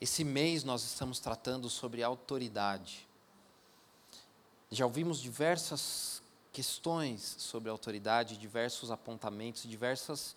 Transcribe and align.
esse 0.00 0.24
mês 0.24 0.64
nós 0.64 0.82
estamos 0.82 1.20
tratando 1.20 1.68
sobre 1.68 2.02
autoridade. 2.02 3.06
Já 4.70 4.86
ouvimos 4.86 5.20
diversas 5.20 6.22
questões 6.52 7.36
sobre 7.38 7.68
autoridade, 7.68 8.38
diversos 8.38 8.90
apontamentos, 8.90 9.62
diversas 9.64 10.34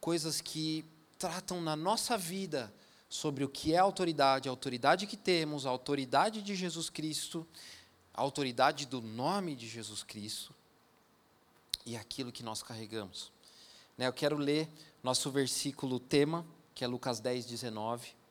coisas 0.00 0.40
que 0.40 0.84
tratam 1.18 1.60
na 1.60 1.76
nossa 1.76 2.16
vida 2.16 2.72
sobre 3.08 3.44
o 3.44 3.48
que 3.48 3.74
é 3.74 3.78
autoridade, 3.78 4.48
a 4.48 4.52
autoridade 4.52 5.06
que 5.06 5.16
temos, 5.16 5.66
a 5.66 5.70
autoridade 5.70 6.40
de 6.40 6.54
Jesus 6.54 6.88
Cristo, 6.88 7.46
a 8.14 8.22
autoridade 8.22 8.86
do 8.86 9.02
nome 9.02 9.54
de 9.54 9.68
Jesus 9.68 10.02
Cristo 10.02 10.54
e 11.84 11.96
aquilo 11.96 12.32
que 12.32 12.42
nós 12.42 12.62
carregamos. 12.62 13.30
Né, 13.98 14.06
eu 14.06 14.12
quero 14.12 14.36
ler 14.36 14.68
nosso 15.02 15.30
versículo 15.30 16.00
tema, 16.00 16.46
que 16.74 16.82
é 16.82 16.86
Lucas 16.86 17.20
10, 17.20 17.44
19. 17.44 18.21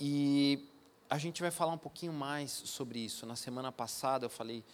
E 0.00 0.66
a 1.10 1.18
gente 1.18 1.42
vai 1.42 1.50
falar 1.50 1.72
um 1.72 1.78
pouquinho 1.78 2.12
mais 2.12 2.50
sobre 2.50 2.98
isso. 2.98 3.26
Na 3.26 3.36
semana 3.36 3.70
passada 3.70 4.24
eu 4.24 4.30
falei 4.30 4.64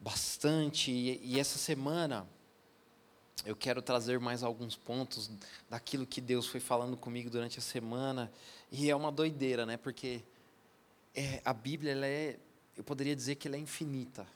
bastante, 0.00 0.90
e, 0.90 1.20
e 1.22 1.38
essa 1.38 1.56
semana 1.56 2.26
eu 3.46 3.54
quero 3.54 3.80
trazer 3.80 4.18
mais 4.18 4.42
alguns 4.42 4.74
pontos 4.74 5.30
daquilo 5.70 6.06
que 6.06 6.20
Deus 6.20 6.46
foi 6.46 6.60
falando 6.60 6.96
comigo 6.96 7.30
durante 7.30 7.58
a 7.58 7.62
semana. 7.62 8.32
E 8.72 8.90
é 8.90 8.96
uma 8.96 9.12
doideira, 9.12 9.64
né? 9.64 9.76
Porque 9.76 10.22
é, 11.14 11.40
a 11.44 11.52
Bíblia, 11.52 11.92
ela 11.92 12.06
é, 12.06 12.38
eu 12.76 12.82
poderia 12.82 13.14
dizer 13.14 13.36
que 13.36 13.46
ela 13.46 13.56
é 13.56 13.60
infinita. 13.60 14.26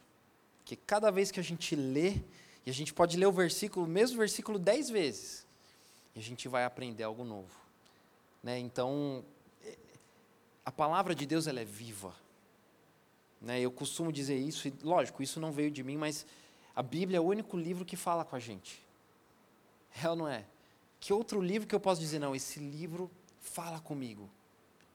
Que 0.64 0.76
cada 0.76 1.10
vez 1.10 1.30
que 1.30 1.40
a 1.40 1.42
gente 1.42 1.74
lê, 1.74 2.20
e 2.64 2.70
a 2.70 2.72
gente 2.72 2.92
pode 2.94 3.16
ler 3.16 3.26
o 3.26 3.32
versículo, 3.32 3.86
o 3.86 3.88
mesmo 3.88 4.18
versículo 4.18 4.58
dez 4.58 4.90
vezes, 4.90 5.46
e 6.14 6.18
a 6.18 6.22
gente 6.22 6.46
vai 6.46 6.64
aprender 6.64 7.02
algo 7.02 7.24
novo. 7.24 7.50
Né? 8.42 8.58
Então, 8.58 9.24
a 10.68 10.70
palavra 10.70 11.14
de 11.14 11.24
Deus 11.24 11.46
ela 11.46 11.60
é 11.60 11.64
viva. 11.64 12.14
Né? 13.40 13.58
Eu 13.58 13.70
costumo 13.70 14.12
dizer 14.12 14.36
isso, 14.36 14.68
e 14.68 14.74
lógico, 14.82 15.22
isso 15.22 15.40
não 15.40 15.50
veio 15.50 15.70
de 15.70 15.82
mim, 15.82 15.96
mas 15.96 16.26
a 16.76 16.82
Bíblia 16.82 17.16
é 17.16 17.20
o 17.20 17.24
único 17.24 17.56
livro 17.56 17.86
que 17.86 17.96
fala 17.96 18.22
com 18.22 18.36
a 18.36 18.38
gente. 18.38 18.78
É 20.04 20.10
ou 20.10 20.14
não 20.14 20.28
é? 20.28 20.44
Que 21.00 21.10
outro 21.10 21.40
livro 21.40 21.66
que 21.66 21.74
eu 21.74 21.80
posso 21.80 22.02
dizer, 22.02 22.18
não, 22.18 22.36
esse 22.36 22.60
livro 22.60 23.10
fala 23.40 23.80
comigo. 23.80 24.28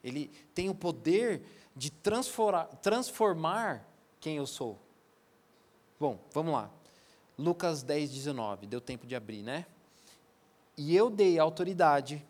Ele 0.03 0.29
tem 0.53 0.69
o 0.69 0.75
poder 0.75 1.41
de 1.75 1.89
transformar, 1.89 2.65
transformar 2.65 3.83
quem 4.19 4.37
eu 4.37 4.45
sou. 4.45 4.77
Bom, 5.99 6.19
vamos 6.31 6.53
lá. 6.53 6.69
Lucas 7.35 7.81
10, 7.81 8.11
19, 8.11 8.67
deu 8.67 8.79
tempo 8.79 9.07
de 9.07 9.15
abrir, 9.15 9.41
né? 9.41 9.65
E 10.77 10.95
eu 10.95 11.09
dei 11.09 11.39
autoridade 11.39 12.23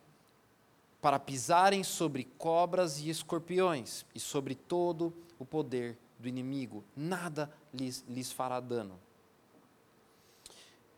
para 1.04 1.20
pisarem 1.20 1.84
sobre 1.84 2.24
cobras 2.24 3.02
e 3.02 3.10
escorpiões 3.10 4.06
e 4.16 4.22
sobre 4.22 4.56
todo 4.56 5.14
o 5.38 5.44
poder 5.44 5.98
do 6.18 6.30
inimigo. 6.30 6.82
Nada 6.96 7.54
lhes, 7.74 8.06
lhes 8.08 8.32
fará 8.32 8.62
dano. 8.62 8.98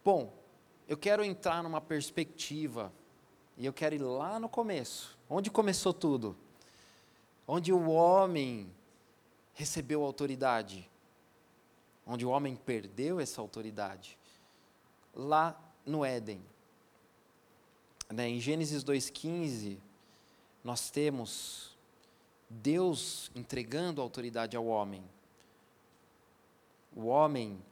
Bom, 0.04 0.32
eu 0.88 0.96
quero 0.96 1.24
entrar 1.24 1.64
numa 1.64 1.82
perspectiva 1.82 2.94
e 3.58 3.66
eu 3.66 3.74
quero 3.74 3.96
ir 3.96 4.04
lá 4.04 4.40
no 4.40 4.48
começo. 4.48 5.18
Onde 5.28 5.50
começou 5.50 5.92
tudo? 5.92 6.38
Onde 7.48 7.74
o 7.74 7.90
homem 7.90 8.72
recebeu 9.56 10.04
autoridade. 10.04 10.88
Onde 12.06 12.24
o 12.24 12.30
homem 12.30 12.56
perdeu 12.56 13.20
essa 13.20 13.42
autoridade. 13.42 14.20
Lá 15.16 15.60
no 15.84 16.06
Éden. 16.06 16.46
Né, 18.08 18.30
em 18.30 18.40
Gênesis 18.40 18.84
2,15, 18.84 19.80
nós 20.66 20.90
temos 20.90 21.78
Deus 22.50 23.30
entregando 23.36 24.02
autoridade 24.02 24.58
ao 24.58 24.66
homem. 24.66 25.04
O 26.96 27.06
homem, 27.06 27.64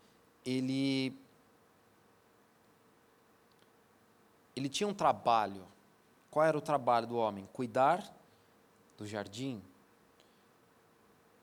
ele 0.46 1.12
ele 4.56 4.70
tinha 4.70 4.88
um 4.88 4.94
trabalho. 4.94 5.66
Qual 6.30 6.46
era 6.46 6.56
o 6.56 6.62
trabalho 6.62 7.08
do 7.08 7.18
homem? 7.18 7.50
Cuidar 7.52 8.16
do 8.96 9.08
jardim. 9.08 9.60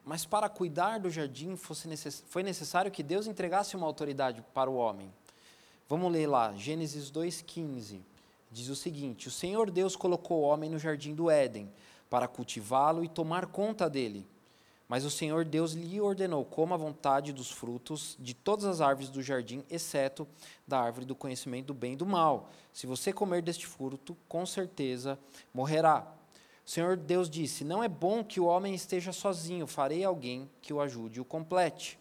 Mas 0.05 0.25
para 0.25 0.49
cuidar 0.49 1.01
do 1.01 1.11
jardim 1.11 1.57
foi 1.57 2.45
necessário 2.45 2.93
que 2.93 3.03
Deus 3.03 3.27
entregasse 3.27 3.75
uma 3.75 3.89
autoridade 3.89 4.41
para 4.55 4.71
o 4.71 4.77
homem. 4.77 5.13
Vamos 5.89 6.13
ler 6.13 6.29
lá, 6.29 6.55
Gênesis 6.55 7.11
2,15 7.11 8.03
diz 8.51 8.69
o 8.69 8.77
seguinte: 8.77 9.29
O 9.29 9.31
Senhor 9.31 9.71
Deus 9.71 9.95
colocou 9.95 10.41
o 10.41 10.45
homem 10.45 10.69
no 10.69 10.79
jardim 10.79 11.15
do 11.15 11.31
Éden 11.31 11.71
para 12.09 12.27
cultivá-lo 12.27 13.05
e 13.05 13.09
tomar 13.09 13.47
conta 13.47 13.89
dele. 13.89 14.27
Mas 14.89 15.05
o 15.05 15.11
Senhor 15.11 15.45
Deus 15.45 15.73
lhe 15.73 16.01
ordenou: 16.01 16.45
coma 16.45 16.75
à 16.75 16.79
vontade 16.79 17.33
dos 17.33 17.51
frutos 17.51 18.17
de 18.19 18.35
todas 18.35 18.65
as 18.65 18.81
árvores 18.81 19.09
do 19.09 19.23
jardim, 19.23 19.63
exceto 19.71 20.27
da 20.67 20.81
árvore 20.81 21.07
do 21.07 21.15
conhecimento 21.15 21.67
do 21.67 21.75
bem 21.75 21.93
e 21.93 21.97
do 21.97 22.05
mal. 22.05 22.51
Se 22.73 22.89
você 22.89 23.13
comer 23.13 23.41
deste 23.41 23.69
fruto, 23.69 24.17
com 24.29 24.45
certeza 24.45 25.17
morrerá. 25.55 26.13
O 26.67 26.71
Senhor 26.71 26.97
Deus 26.97 27.31
disse: 27.31 27.63
Não 27.63 27.85
é 27.85 27.89
bom 27.89 28.25
que 28.25 28.41
o 28.41 28.47
homem 28.47 28.75
esteja 28.75 29.13
sozinho, 29.13 29.67
farei 29.67 30.03
alguém 30.03 30.51
que 30.61 30.73
o 30.73 30.81
ajude 30.81 31.19
e 31.19 31.21
o 31.21 31.25
complete. 31.25 31.97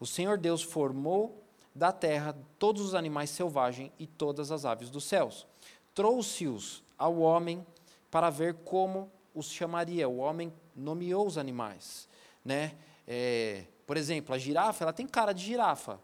O 0.00 0.06
Senhor 0.06 0.38
Deus 0.38 0.62
formou 0.62 1.42
da 1.74 1.92
terra 1.92 2.34
todos 2.58 2.80
os 2.80 2.94
animais 2.94 3.28
selvagens 3.28 3.90
e 3.98 4.06
todas 4.06 4.50
as 4.50 4.64
aves 4.64 4.88
dos 4.88 5.04
céus 5.04 5.46
trouxe-os 5.96 6.84
ao 6.98 7.18
homem 7.18 7.66
para 8.10 8.28
ver 8.28 8.54
como 8.56 9.10
os 9.34 9.50
chamaria. 9.50 10.06
O 10.06 10.18
homem 10.18 10.52
nomeou 10.76 11.26
os 11.26 11.38
animais. 11.38 12.06
Né? 12.44 12.76
É, 13.08 13.64
por 13.86 13.96
exemplo, 13.96 14.34
a 14.34 14.38
girafa 14.38 14.84
ela 14.84 14.92
tem 14.92 15.06
cara 15.06 15.32
de 15.32 15.42
girafa. 15.42 15.98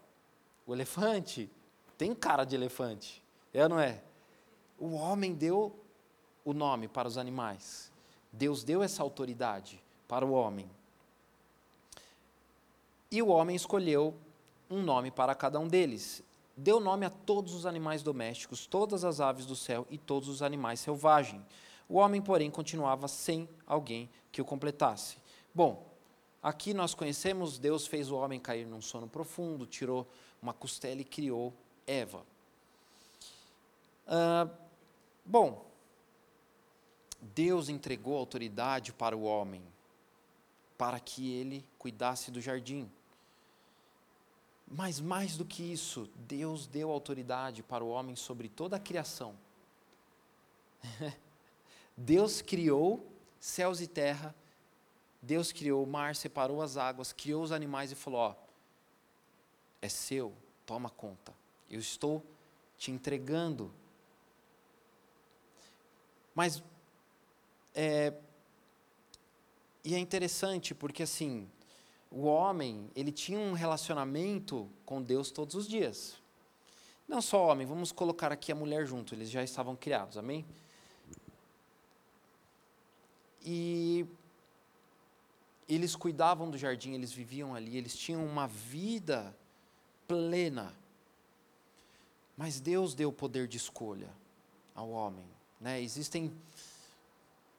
O 0.65 0.73
elefante 0.73 1.49
tem 1.95 2.13
cara 2.15 2.43
de 2.43 2.55
elefante. 2.55 3.23
É 3.53 3.63
ou 3.63 3.69
não 3.69 3.79
é? 3.79 4.01
O 4.79 4.95
homem 4.95 5.31
deu 5.31 5.79
o 6.43 6.53
nome 6.53 6.87
para 6.87 7.07
os 7.07 7.17
animais. 7.17 7.91
Deus 8.31 8.63
deu 8.63 8.81
essa 8.81 9.03
autoridade 9.03 9.79
para 10.07 10.25
o 10.25 10.31
homem. 10.31 10.67
E 13.11 13.21
o 13.21 13.27
homem 13.27 13.55
escolheu 13.55 14.15
um 14.71 14.81
nome 14.81 15.11
para 15.11 15.35
cada 15.35 15.59
um 15.59 15.67
deles 15.67 16.23
deu 16.55 16.79
nome 16.79 17.05
a 17.05 17.09
todos 17.09 17.53
os 17.53 17.65
animais 17.65 18.03
domésticos, 18.03 18.67
todas 18.67 19.03
as 19.03 19.19
aves 19.19 19.45
do 19.45 19.55
céu 19.55 19.87
e 19.89 19.97
todos 19.97 20.29
os 20.29 20.41
animais 20.41 20.79
selvagens. 20.79 21.43
O 21.89 21.95
homem, 21.97 22.21
porém, 22.21 22.49
continuava 22.49 23.07
sem 23.07 23.47
alguém 23.65 24.09
que 24.31 24.41
o 24.41 24.45
completasse. 24.45 25.17
Bom, 25.53 25.85
aqui 26.41 26.73
nós 26.73 26.93
conhecemos, 26.93 27.59
Deus 27.59 27.85
fez 27.85 28.09
o 28.09 28.15
homem 28.15 28.39
cair 28.39 28.65
num 28.65 28.81
sono 28.81 29.07
profundo, 29.07 29.65
tirou 29.65 30.07
uma 30.41 30.53
costela 30.53 31.01
e 31.01 31.05
criou 31.05 31.53
Eva. 31.85 32.23
Ah, 34.07 34.47
bom, 35.25 35.65
Deus 37.21 37.69
entregou 37.69 38.17
autoridade 38.17 38.91
para 38.91 39.15
o 39.15 39.23
homem, 39.23 39.61
para 40.77 40.99
que 40.99 41.31
ele 41.31 41.65
cuidasse 41.77 42.31
do 42.31 42.41
jardim. 42.41 42.89
Mas 44.75 44.99
mais 44.99 45.37
do 45.37 45.45
que 45.45 45.61
isso, 45.61 46.09
Deus 46.15 46.65
deu 46.65 46.89
autoridade 46.89 47.61
para 47.61 47.83
o 47.83 47.89
homem 47.89 48.15
sobre 48.15 48.49
toda 48.49 48.75
a 48.75 48.79
criação. 48.79 49.35
Deus 51.95 52.41
criou 52.41 53.05
céus 53.39 53.81
e 53.81 53.87
terra, 53.87 54.33
Deus 55.21 55.51
criou 55.51 55.83
o 55.83 55.87
mar, 55.87 56.15
separou 56.15 56.59
as 56.59 56.75
águas, 56.75 57.13
criou 57.13 57.43
os 57.43 57.51
animais 57.51 57.91
e 57.91 57.95
falou: 57.95 58.19
Ó, 58.19 58.35
é 59.79 59.87
seu, 59.87 60.33
toma 60.65 60.89
conta. 60.89 61.31
Eu 61.69 61.79
estou 61.79 62.25
te 62.75 62.89
entregando. 62.89 63.71
Mas, 66.33 66.63
é, 67.75 68.11
e 69.83 69.93
é 69.93 69.99
interessante 69.99 70.73
porque 70.73 71.03
assim, 71.03 71.47
o 72.13 72.25
homem, 72.25 72.91
ele 72.95 73.11
tinha 73.11 73.39
um 73.39 73.53
relacionamento 73.53 74.69
com 74.85 75.01
Deus 75.01 75.31
todos 75.31 75.55
os 75.55 75.67
dias. 75.67 76.21
Não 77.07 77.19
só 77.23 77.43
o 77.43 77.47
homem, 77.47 77.65
vamos 77.65 77.91
colocar 77.91 78.31
aqui 78.31 78.51
a 78.51 78.55
mulher 78.55 78.85
junto, 78.85 79.15
eles 79.15 79.31
já 79.31 79.43
estavam 79.43 79.75
criados, 79.75 80.15
amém? 80.15 80.45
E 83.43 84.05
eles 85.67 85.95
cuidavam 85.95 86.51
do 86.51 86.57
jardim, 86.57 86.93
eles 86.93 87.11
viviam 87.11 87.55
ali, 87.55 87.75
eles 87.77 87.97
tinham 87.97 88.23
uma 88.23 88.47
vida 88.47 89.35
plena. 90.07 90.71
Mas 92.37 92.59
Deus 92.59 92.93
deu 92.93 93.11
poder 93.11 93.47
de 93.47 93.57
escolha 93.57 94.09
ao 94.75 94.91
homem. 94.91 95.25
Né? 95.59 95.81
Existem 95.81 96.31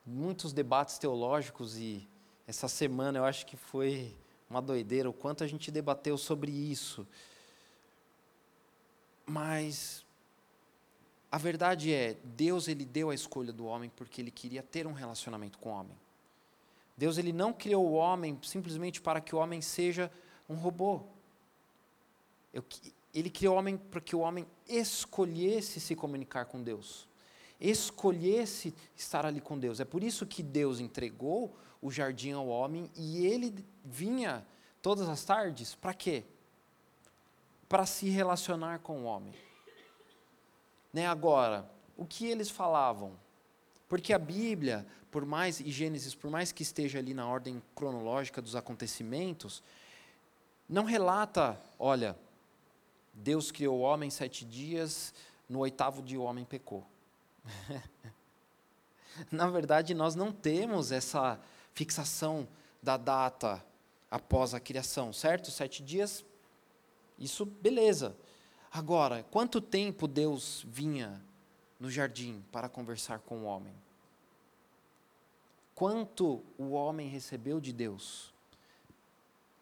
muitos 0.07 0.53
debates 0.53 0.97
teológicos 0.97 1.77
e 1.77 2.09
essa 2.47 2.69
semana 2.69 3.19
eu 3.19 3.25
acho 3.25 3.45
que 3.47 3.57
foi 3.57 4.15
uma 4.49 4.61
doideira 4.61 5.09
o 5.09 5.13
quanto 5.13 5.43
a 5.45 5.47
gente 5.47 5.71
debateu 5.71 6.17
sobre 6.17 6.51
isso. 6.51 7.07
Mas 9.27 10.05
a 11.31 11.39
verdade 11.39 11.93
é, 11.93 12.17
Deus 12.23 12.69
ele 12.69 12.85
deu 12.85 13.11
a 13.11 13.15
escolha 13.15 13.53
do 13.53 13.65
homem 13.65 13.91
porque 13.97 14.21
ele 14.21 14.31
queria 14.31 14.63
ter 14.63 14.87
um 14.87 14.93
relacionamento 14.93 15.59
com 15.59 15.71
o 15.71 15.73
homem. 15.73 15.97
Deus 16.97 17.19
ele 17.19 17.33
não 17.33 17.53
criou 17.53 17.85
o 17.87 17.95
homem 17.95 18.39
simplesmente 18.43 19.01
para 19.01 19.21
que 19.21 19.35
o 19.35 19.39
homem 19.39 19.61
seja 19.61 20.11
um 20.49 20.55
robô. 20.55 21.03
Ele 23.13 23.31
criou 23.31 23.57
o 23.57 23.59
homem 23.59 23.77
para 23.77 24.01
que 24.01 24.15
o 24.15 24.21
homem 24.21 24.47
escolhesse 24.69 25.81
se 25.81 25.97
comunicar 25.97 26.45
com 26.45 26.63
Deus, 26.63 27.09
escolhesse 27.61 28.73
estar 28.97 29.27
ali 29.27 29.41
com 29.41 29.59
Deus. 29.59 29.81
É 29.81 29.85
por 29.85 30.05
isso 30.05 30.25
que 30.25 30.43
Deus 30.43 30.79
entregou 30.79 31.57
o 31.85 31.91
jardim 31.91 32.33
ao 32.33 32.49
homem 32.49 32.91
e 32.97 33.27
ele 33.27 33.63
vinha 33.85 34.43
todas 34.81 35.07
as 35.07 35.23
tardes 35.23 35.75
para 35.75 35.93
quê? 35.93 36.25
Para 37.69 37.85
se 37.85 38.09
relacionar 38.09 38.79
com 38.79 39.03
o 39.03 39.05
homem. 39.05 39.35
Né, 40.91 41.07
agora, 41.07 41.71
o 41.95 42.07
que 42.07 42.25
eles 42.25 42.49
falavam? 42.49 43.13
Porque 43.87 44.15
a 44.15 44.19
Bíblia, 44.19 44.87
por 45.11 45.27
mais, 45.27 45.61
e 45.61 45.71
Gênesis, 45.71 46.15
por 46.15 46.31
mais 46.31 46.53
que 46.53 46.63
esteja 46.63 47.01
ali 47.01 47.13
na 47.13 47.29
ordem 47.29 47.63
cronológica 47.75 48.41
dos 48.41 48.57
acontecimentos, 48.57 49.63
não 50.67 50.85
relata, 50.85 51.61
olha, 51.79 52.17
Deus 53.13 53.53
criou 53.53 53.81
o 53.81 53.83
homem 53.83 54.07
em 54.07 54.11
sete 54.11 54.43
dias, 54.47 55.13
no 55.47 55.59
oitavo 55.59 56.01
dia 56.01 56.19
o 56.19 56.25
homem 56.25 56.47
pecou. 56.47 56.83
na 59.31 59.49
verdade, 59.49 59.93
nós 59.93 60.15
não 60.15 60.33
temos 60.33 60.91
essa 60.91 61.39
fixação 61.75 62.49
da 62.83 62.97
data 62.97 63.65
após 64.11 64.55
a 64.55 64.61
criação, 64.61 65.13
certo? 65.13 65.51
Sete 65.51 65.83
dias, 65.83 66.25
isso 67.19 67.45
beleza. 67.45 68.17
Agora, 68.71 69.23
quanto 69.31 69.61
tempo 69.61 70.09
Deus 70.09 70.65
vinha 70.67 71.23
no 71.79 71.91
jardim 71.91 72.45
para 72.51 72.69
conversar 72.69 73.21
com 73.21 73.41
o 73.41 73.45
homem? 73.45 73.75
Quanto 75.75 76.45
o 76.57 76.71
homem 76.71 77.09
recebeu 77.09 77.61
de 77.61 77.73
Deus? 77.73 78.33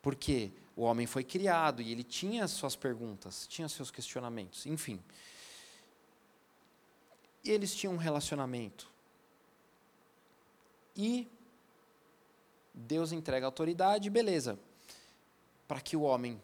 Porque 0.02 0.52
o 0.76 0.82
homem 0.82 1.06
foi 1.06 1.24
criado 1.24 1.80
e 1.80 1.90
ele 1.90 2.02
tinha 2.02 2.46
suas 2.48 2.76
perguntas, 2.76 3.46
tinha 3.46 3.68
seus 3.68 3.90
questionamentos, 3.90 4.66
enfim. 4.66 5.02
E 7.44 7.50
eles 7.50 7.74
tinham 7.74 7.94
um 7.94 7.98
relacionamento. 7.98 8.90
E 10.96 11.28
Deus 12.74 13.12
entrega 13.12 13.46
autoridade, 13.46 14.08
beleza. 14.10 14.58
Para 15.66 15.80
que 15.80 15.96
o 15.96 16.02
homem 16.02 16.40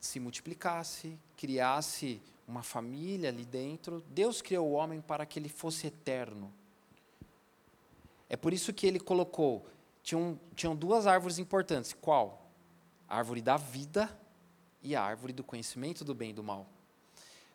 se 0.00 0.18
multiplicasse, 0.18 1.18
criasse 1.36 2.20
uma 2.46 2.62
família 2.62 3.28
ali 3.28 3.44
dentro. 3.44 4.02
Deus 4.08 4.42
criou 4.42 4.68
o 4.68 4.72
homem 4.72 5.00
para 5.00 5.24
que 5.24 5.38
ele 5.38 5.48
fosse 5.48 5.86
eterno. 5.86 6.52
É 8.28 8.36
por 8.36 8.52
isso 8.52 8.72
que 8.72 8.86
ele 8.86 8.98
colocou. 8.98 9.66
Tinham, 10.02 10.38
tinham 10.54 10.74
duas 10.74 11.06
árvores 11.06 11.38
importantes. 11.38 11.92
Qual? 11.92 12.50
A 13.08 13.18
árvore 13.18 13.42
da 13.42 13.56
vida 13.56 14.10
e 14.82 14.96
a 14.96 15.02
árvore 15.02 15.32
do 15.32 15.44
conhecimento 15.44 16.04
do 16.04 16.14
bem 16.14 16.30
e 16.30 16.32
do 16.32 16.42
mal. 16.42 16.66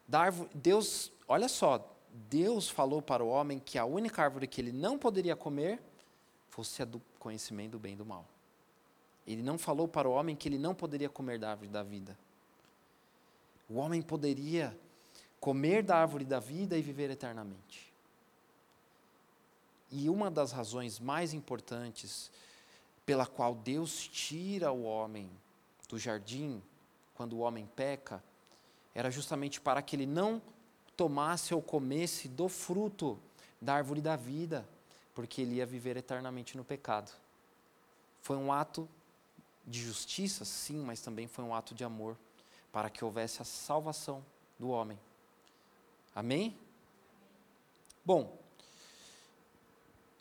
Da 0.07 0.19
árvore, 0.21 0.50
Deus, 0.54 1.12
olha 1.28 1.48
só, 1.48 1.92
Deus 2.30 2.69
falou 2.69 3.01
para 3.01 3.24
o 3.24 3.28
homem 3.28 3.60
que 3.60 3.78
a 3.78 3.86
única 3.86 4.21
árvore 4.21 4.48
que 4.48 4.62
ele 4.62 4.71
não 4.71 4.98
poderia 4.98 5.36
comer 5.36 5.81
fosse 6.50 6.81
a 6.81 6.86
do 6.86 7.01
conhecimento 7.25 7.72
do 7.72 7.80
bem 7.80 7.94
e 7.94 7.95
do 7.95 8.06
mal. 8.06 8.24
Ele 9.25 9.42
não 9.42 9.57
falou 9.57 9.88
para 9.88 10.07
o 10.07 10.12
homem 10.12 10.36
que 10.36 10.48
ele 10.48 10.60
não 10.60 10.75
poderia 10.75 11.10
comer 11.10 11.39
da 11.39 11.50
árvore 11.50 11.69
da 11.69 11.81
vida. 11.81 12.16
O 13.68 13.77
homem 13.77 14.00
poderia 14.00 14.77
comer 15.39 15.81
da 15.81 15.98
árvore 15.98 16.24
da 16.24 16.39
vida 16.39 16.77
e 16.77 16.83
viver 16.83 17.10
eternamente. 17.10 17.92
E 19.89 20.07
uma 20.07 20.30
das 20.30 20.51
razões 20.51 21.00
mais 21.00 21.33
importantes 21.33 22.30
pela 23.07 23.25
qual 23.25 23.56
Deus 23.56 24.07
tira 24.07 24.71
o 24.71 24.83
homem 24.83 25.28
do 25.89 25.98
jardim, 25.98 26.62
quando 27.16 27.33
o 27.33 27.39
homem 27.39 27.68
peca, 27.75 28.24
era 28.94 29.10
justamente 29.10 29.60
para 29.60 29.81
que 29.81 29.95
ele 29.95 30.06
não 30.06 30.39
tomasse 30.95 31.56
ou 31.56 31.62
comesse 31.62 32.28
do 32.28 32.48
fruto 32.48 33.18
da 33.60 33.74
árvore 33.74 34.00
da 34.00 34.16
vida, 34.16 34.68
porque 35.16 35.42
ele 35.42 35.56
ia 35.56 35.66
viver 35.66 35.98
eternamente 35.98 36.58
no 36.58 36.64
pecado. 36.64 37.12
Foi 38.22 38.36
um 38.36 38.52
ato 38.52 38.88
de 39.66 39.82
justiça, 39.82 40.46
sim, 40.46 40.78
mas 40.84 41.02
também 41.02 41.26
foi 41.26 41.44
um 41.44 41.56
ato 41.56 41.74
de 41.74 41.84
amor 41.84 42.18
para 42.72 42.90
que 42.90 43.04
houvesse 43.04 43.42
a 43.42 43.46
salvação 43.46 44.24
do 44.60 44.70
homem. 44.70 45.00
Amém? 46.14 46.56
Bom, 48.04 48.38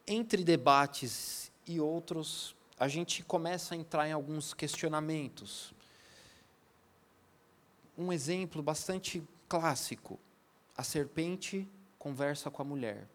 entre 0.06 0.44
debates 0.44 1.50
e 1.66 1.80
outros, 1.80 2.54
a 2.78 2.88
gente 2.88 3.22
começa 3.22 3.74
a 3.74 3.76
entrar 3.76 4.08
em 4.08 4.12
alguns 4.12 4.54
questionamentos. 4.54 5.74
Um 7.96 8.12
exemplo 8.12 8.62
bastante 8.62 9.22
clássico: 9.48 10.18
a 10.76 10.82
serpente 10.82 11.68
conversa 11.98 12.50
com 12.50 12.62
a 12.62 12.64
mulher. 12.64 13.06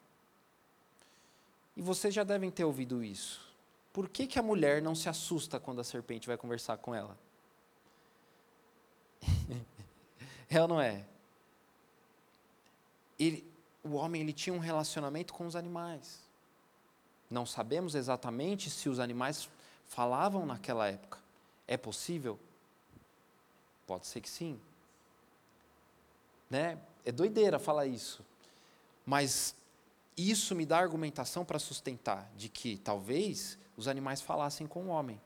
E 1.80 1.82
vocês 1.82 2.14
já 2.14 2.26
devem 2.26 2.52
ter 2.52 2.66
ouvido 2.66 3.02
isso. 3.02 3.40
Por 3.94 4.10
que, 4.10 4.28
que 4.28 4.38
a 4.38 4.44
mulher 4.44 4.82
não 4.82 4.94
se 4.94 5.08
assusta 5.08 5.62
quando 5.62 5.80
a 5.80 5.84
serpente 5.86 6.28
vai 6.28 6.36
conversar 6.36 6.76
com 6.76 6.94
ela? 6.94 7.18
é 10.50 10.62
ou 10.62 10.68
não 10.68 10.82
é? 10.82 11.06
Ele, 13.18 13.50
o 13.82 13.94
homem 13.94 14.22
ele 14.22 14.34
tinha 14.34 14.54
um 14.54 14.60
relacionamento 14.60 15.34
com 15.34 15.48
os 15.48 15.56
animais. 15.56 16.20
Não 17.30 17.46
sabemos 17.46 17.96
exatamente 17.96 18.70
se 18.70 18.90
os 18.90 19.00
animais 19.00 19.48
falavam 19.88 20.46
naquela 20.46 20.86
época. 20.86 21.18
É 21.66 21.78
possível? 21.78 22.38
Pode 23.88 24.06
ser 24.06 24.20
que 24.20 24.30
sim. 24.30 24.60
Né? 26.50 26.78
É 27.06 27.12
doideira 27.14 27.58
falar 27.58 27.86
isso. 27.86 28.22
Mas 29.06 29.56
isso 30.20 30.56
me 30.56 30.66
dá 30.66 30.80
argumentação 30.80 31.46
para 31.46 31.60
sustentar 31.60 32.32
de 32.36 32.50
que 32.50 32.78
talvez 32.78 33.58
os 33.78 33.88
animais 33.88 34.22
falassem 34.22 34.68
com 34.68 34.86
o 34.86 34.88
homem. 34.88 35.22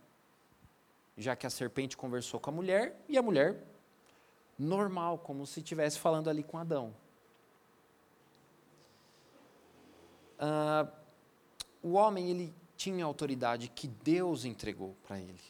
Já 1.17 1.35
que 1.35 1.47
a 1.47 1.49
serpente 1.49 1.95
conversou 1.95 2.39
com 2.39 2.49
a 2.49 2.53
mulher 2.53 3.01
e 3.07 3.17
a 3.17 3.21
mulher 3.21 3.63
normal, 4.57 5.17
como 5.17 5.47
se 5.47 5.61
estivesse 5.61 5.97
falando 5.97 6.29
ali 6.29 6.43
com 6.43 6.57
Adão. 6.57 6.93
Uh, 10.39 10.91
o 11.81 11.93
homem 11.93 12.29
ele 12.29 12.53
tinha 12.75 13.05
autoridade 13.05 13.69
que 13.69 13.87
Deus 13.87 14.45
entregou 14.45 14.95
para 15.07 15.19
ele. 15.19 15.41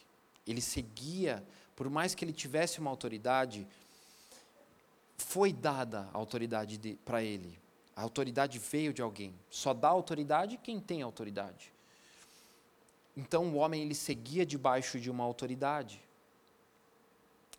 Ele 0.46 0.60
seguia, 0.60 1.44
por 1.74 1.90
mais 1.90 2.14
que 2.14 2.24
ele 2.24 2.32
tivesse 2.32 2.78
uma 2.78 2.90
autoridade, 2.90 3.66
foi 5.16 5.52
dada 5.52 6.08
a 6.12 6.18
autoridade 6.18 6.98
para 7.04 7.22
ele. 7.22 7.63
A 7.96 8.02
autoridade 8.02 8.58
veio 8.58 8.92
de 8.92 9.00
alguém. 9.00 9.34
Só 9.48 9.72
dá 9.72 9.88
autoridade 9.88 10.56
quem 10.56 10.80
tem 10.80 11.02
autoridade. 11.02 11.72
Então 13.16 13.48
o 13.48 13.56
homem 13.56 13.82
ele 13.82 13.94
seguia 13.94 14.44
debaixo 14.44 14.98
de 14.98 15.10
uma 15.10 15.22
autoridade. 15.22 16.00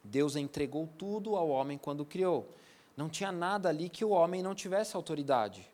Deus 0.04 0.36
entregou 0.36 0.88
tudo 0.98 1.36
ao 1.36 1.50
homem 1.50 1.78
quando 1.78 2.06
criou. 2.06 2.54
Não 2.98 3.10
tinha 3.10 3.32
nada 3.32 3.70
ali 3.70 3.90
que 3.90 4.04
o 4.04 4.10
homem 4.10 4.44
não 4.44 4.54
tivesse 4.54 4.96
autoridade. 4.96 5.68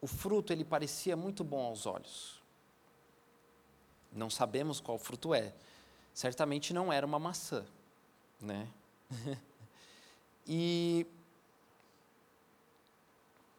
O 0.00 0.06
fruto 0.06 0.52
ele 0.52 0.64
parecia 0.64 1.16
muito 1.16 1.44
bom 1.44 1.64
aos 1.64 1.86
olhos. 1.86 2.40
Não 4.12 4.28
sabemos 4.28 4.80
qual 4.80 4.98
fruto 4.98 5.34
é. 5.34 5.52
Certamente 6.12 6.72
não 6.74 6.92
era 6.92 7.06
uma 7.06 7.18
maçã, 7.18 7.64
né? 8.40 8.68
e 10.46 11.06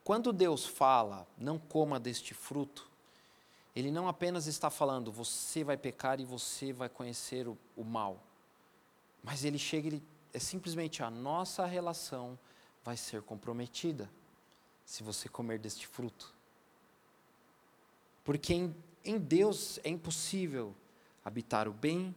quando 0.03 0.33
Deus 0.33 0.65
fala, 0.65 1.25
não 1.37 1.57
coma 1.57 1.99
deste 1.99 2.33
fruto, 2.33 2.89
ele 3.75 3.89
não 3.89 4.07
apenas 4.07 4.47
está 4.47 4.69
falando, 4.69 5.11
você 5.11 5.63
vai 5.63 5.77
pecar 5.77 6.19
e 6.19 6.25
você 6.25 6.73
vai 6.73 6.89
conhecer 6.89 7.47
o, 7.47 7.57
o 7.75 7.83
mal. 7.83 8.21
Mas 9.23 9.45
ele 9.45 9.57
chega, 9.57 9.87
ele, 9.87 10.03
é 10.33 10.39
simplesmente 10.39 11.01
a 11.01 11.09
nossa 11.09 11.65
relação 11.65 12.37
vai 12.83 12.97
ser 12.97 13.21
comprometida 13.21 14.09
se 14.85 15.01
você 15.01 15.29
comer 15.29 15.57
deste 15.57 15.87
fruto. 15.87 16.33
Porque 18.23 18.53
em, 18.53 18.75
em 19.03 19.17
Deus 19.17 19.79
é 19.83 19.89
impossível 19.89 20.75
habitar 21.23 21.67
o 21.67 21.73
bem 21.73 22.13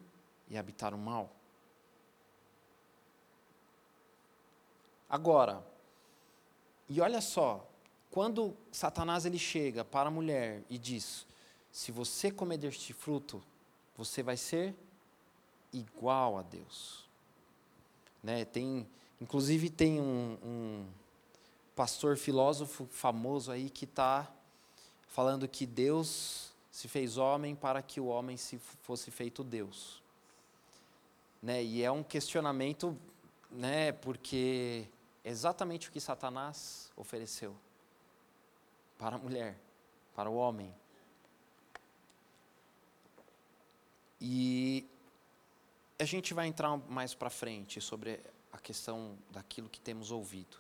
e 0.49 0.59
habitar 0.59 0.93
o 0.93 0.99
mal. 0.99 1.31
Agora, 5.09 5.65
e 6.89 7.01
olha 7.01 7.21
só, 7.21 7.69
quando 8.11 8.57
Satanás 8.73 9.25
ele 9.25 9.39
chega 9.39 9.85
para 9.85 10.09
a 10.09 10.11
mulher 10.11 10.63
e 10.71 10.79
diz: 10.79 11.27
se 11.71 11.93
você 11.93 12.31
comer 12.31 12.59
deste 12.59 12.93
fruto, 12.93 13.43
você 13.97 14.23
vai 14.23 14.37
ser 14.37 14.75
igual 15.73 16.39
a 16.39 16.43
Deus. 16.43 17.05
Né? 18.23 18.45
Tem, 18.45 18.87
inclusive 19.21 19.71
tem 19.71 20.01
um, 20.01 20.39
um 20.43 20.87
pastor 21.75 22.17
filósofo 22.17 22.87
famoso 22.91 23.53
aí 23.53 23.69
que 23.69 23.85
está 23.85 24.31
falando 25.09 25.47
que 25.47 25.67
Deus 25.67 26.51
se 26.71 26.89
fez 26.89 27.17
homem 27.17 27.55
para 27.55 27.81
que 27.83 28.01
o 28.01 28.07
homem 28.07 28.37
se 28.37 28.59
fosse 28.83 29.11
feito 29.11 29.45
Deus. 29.45 30.03
Né? 31.43 31.63
E 31.63 31.83
é 31.83 31.91
um 31.91 32.03
questionamento, 32.03 32.97
né, 33.51 33.93
porque 33.93 34.87
exatamente 35.31 35.89
o 35.89 35.93
que 35.93 36.01
Satanás 36.01 36.91
ofereceu 36.97 37.57
para 38.97 39.17
a 39.17 39.19
mulher, 39.19 39.59
para 40.15 40.31
o 40.31 40.37
homem. 40.37 40.73
E 44.21 44.87
a 45.99 46.05
gente 46.05 46.33
vai 46.33 46.47
entrar 46.47 46.77
mais 46.89 47.13
para 47.13 47.29
frente 47.29 47.81
sobre 47.81 48.21
a 48.53 48.59
questão 48.59 49.19
daquilo 49.31 49.69
que 49.69 49.81
temos 49.81 50.11
ouvido. 50.11 50.59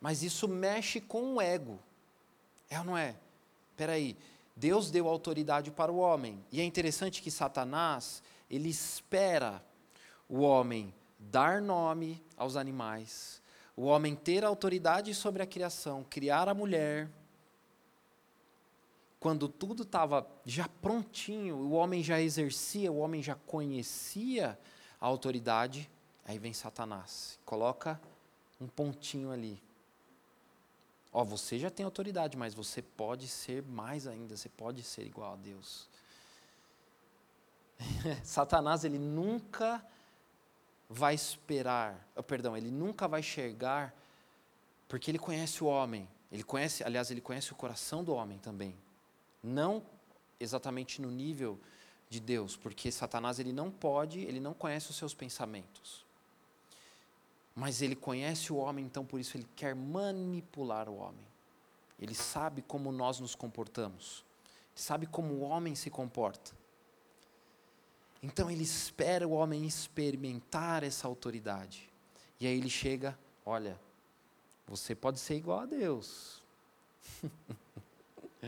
Mas 0.00 0.22
isso 0.22 0.46
mexe 0.46 1.00
com 1.00 1.34
o 1.34 1.40
ego. 1.40 1.80
É 2.68 2.78
ou 2.78 2.84
não 2.84 2.98
é? 2.98 3.16
Espera 3.70 3.92
aí. 3.92 4.16
Deus 4.54 4.90
deu 4.90 5.08
autoridade 5.08 5.70
para 5.70 5.90
o 5.90 5.96
homem. 5.96 6.44
E 6.52 6.60
é 6.60 6.64
interessante 6.64 7.22
que 7.22 7.30
Satanás, 7.30 8.22
ele 8.50 8.68
espera 8.68 9.64
o 10.28 10.40
homem 10.40 10.94
dar 11.30 11.60
nome 11.60 12.22
aos 12.36 12.56
animais, 12.56 13.42
o 13.76 13.84
homem 13.84 14.14
ter 14.14 14.44
autoridade 14.44 15.14
sobre 15.14 15.42
a 15.42 15.46
criação, 15.46 16.04
criar 16.08 16.48
a 16.48 16.54
mulher. 16.54 17.10
Quando 19.18 19.48
tudo 19.48 19.82
estava 19.82 20.26
já 20.44 20.68
prontinho, 20.68 21.56
o 21.56 21.72
homem 21.72 22.02
já 22.02 22.20
exercia, 22.20 22.92
o 22.92 22.98
homem 22.98 23.22
já 23.22 23.34
conhecia 23.34 24.58
a 25.00 25.06
autoridade, 25.06 25.90
aí 26.24 26.38
vem 26.38 26.52
Satanás, 26.52 27.38
coloca 27.44 28.00
um 28.60 28.68
pontinho 28.68 29.30
ali. 29.30 29.62
Ó, 31.12 31.22
oh, 31.22 31.24
você 31.24 31.58
já 31.58 31.70
tem 31.70 31.84
autoridade, 31.84 32.36
mas 32.36 32.54
você 32.54 32.82
pode 32.82 33.28
ser 33.28 33.62
mais 33.62 34.06
ainda, 34.06 34.36
você 34.36 34.48
pode 34.48 34.82
ser 34.82 35.06
igual 35.06 35.34
a 35.34 35.36
Deus. 35.36 35.88
Satanás, 38.24 38.84
ele 38.84 38.98
nunca 38.98 39.84
vai 40.88 41.14
esperar, 41.14 42.08
oh, 42.14 42.22
perdão, 42.22 42.56
ele 42.56 42.70
nunca 42.70 43.08
vai 43.08 43.20
enxergar, 43.20 43.94
porque 44.88 45.10
ele 45.10 45.18
conhece 45.18 45.62
o 45.62 45.66
homem, 45.66 46.08
ele 46.30 46.42
conhece, 46.42 46.84
aliás, 46.84 47.10
ele 47.10 47.20
conhece 47.20 47.52
o 47.52 47.56
coração 47.56 48.04
do 48.04 48.12
homem 48.14 48.38
também. 48.38 48.74
Não 49.42 49.82
exatamente 50.38 51.00
no 51.00 51.10
nível 51.10 51.58
de 52.08 52.20
Deus, 52.20 52.56
porque 52.56 52.90
Satanás 52.90 53.38
ele 53.38 53.52
não 53.52 53.70
pode, 53.70 54.20
ele 54.20 54.40
não 54.40 54.54
conhece 54.54 54.90
os 54.90 54.96
seus 54.96 55.14
pensamentos. 55.14 56.04
Mas 57.54 57.82
ele 57.82 57.94
conhece 57.94 58.52
o 58.52 58.56
homem, 58.56 58.84
então 58.84 59.04
por 59.04 59.20
isso 59.20 59.36
ele 59.36 59.46
quer 59.54 59.74
manipular 59.74 60.88
o 60.88 60.96
homem. 60.96 61.24
Ele 62.00 62.14
sabe 62.14 62.62
como 62.62 62.90
nós 62.90 63.20
nos 63.20 63.34
comportamos. 63.34 64.24
Ele 64.74 64.82
sabe 64.82 65.06
como 65.06 65.34
o 65.34 65.40
homem 65.42 65.74
se 65.74 65.88
comporta. 65.88 66.52
Então 68.24 68.50
ele 68.50 68.62
espera 68.62 69.28
o 69.28 69.32
homem 69.32 69.66
experimentar 69.66 70.82
essa 70.82 71.06
autoridade. 71.06 71.90
E 72.40 72.46
aí 72.46 72.56
ele 72.56 72.70
chega, 72.70 73.18
olha, 73.44 73.78
você 74.66 74.94
pode 74.94 75.20
ser 75.20 75.34
igual 75.34 75.60
a 75.60 75.66
Deus. 75.66 76.42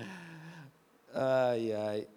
ai, 1.13 1.75
ai. 1.75 2.09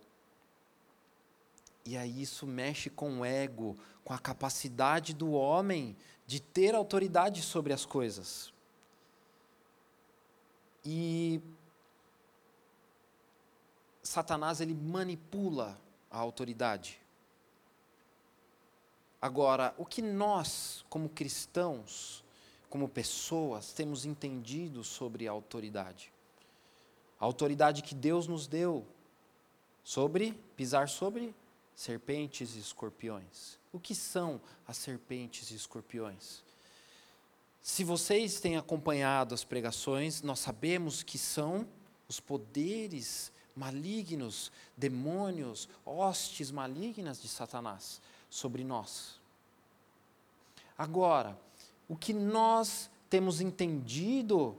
E 1.86 1.98
aí 1.98 2.22
isso 2.22 2.48
mexe 2.48 2.90
com 2.90 3.20
o 3.20 3.26
ego, 3.26 3.78
com 4.06 4.14
a 4.14 4.20
capacidade 4.20 5.14
do 5.14 5.34
homem 5.34 5.98
de 6.26 6.40
ter 6.40 6.74
autoridade 6.74 7.42
sobre 7.42 7.74
as 7.74 7.86
coisas. 7.86 8.54
E 10.86 11.42
Satanás 14.02 14.62
ele 14.62 14.74
manipula 14.74 15.78
a 16.10 16.20
autoridade. 16.20 17.02
Agora, 19.22 19.76
o 19.78 19.86
que 19.86 20.02
nós, 20.02 20.86
como 20.90 21.10
cristãos, 21.10 22.24
como 22.70 22.88
pessoas, 22.88 23.74
temos 23.74 24.06
entendido 24.06 24.84
sobre 24.84 25.28
a 25.28 25.32
autoridade? 25.32 26.14
A 27.20 27.26
autoridade 27.26 27.82
que 27.82 27.94
Deus 27.94 28.28
nos 28.28 28.48
deu 28.48 28.86
sobre 29.84 30.32
pisar 30.56 30.88
sobre 30.88 31.36
serpentes 31.76 32.56
e 32.56 32.60
escorpiões. 32.60 33.60
O 33.74 33.80
que 33.80 33.94
são 33.94 34.40
as 34.66 34.78
serpentes 34.78 35.52
e 35.52 35.56
escorpiões? 35.56 36.44
Se 37.62 37.84
vocês 37.84 38.40
têm 38.40 38.56
acompanhado 38.56 39.36
as 39.36 39.44
pregações, 39.44 40.22
nós 40.22 40.40
sabemos 40.40 41.04
que 41.04 41.18
são 41.18 41.68
os 42.08 42.22
poderes 42.22 43.34
malignos, 43.54 44.50
demônios, 44.78 45.68
hostes 45.86 46.52
malignas 46.52 47.22
de 47.22 47.28
Satanás 47.28 48.02
sobre 48.30 48.64
nós. 48.64 49.20
Agora, 50.78 51.38
o 51.88 51.96
que 51.96 52.14
nós 52.14 52.90
temos 53.10 53.42
entendido 53.42 54.56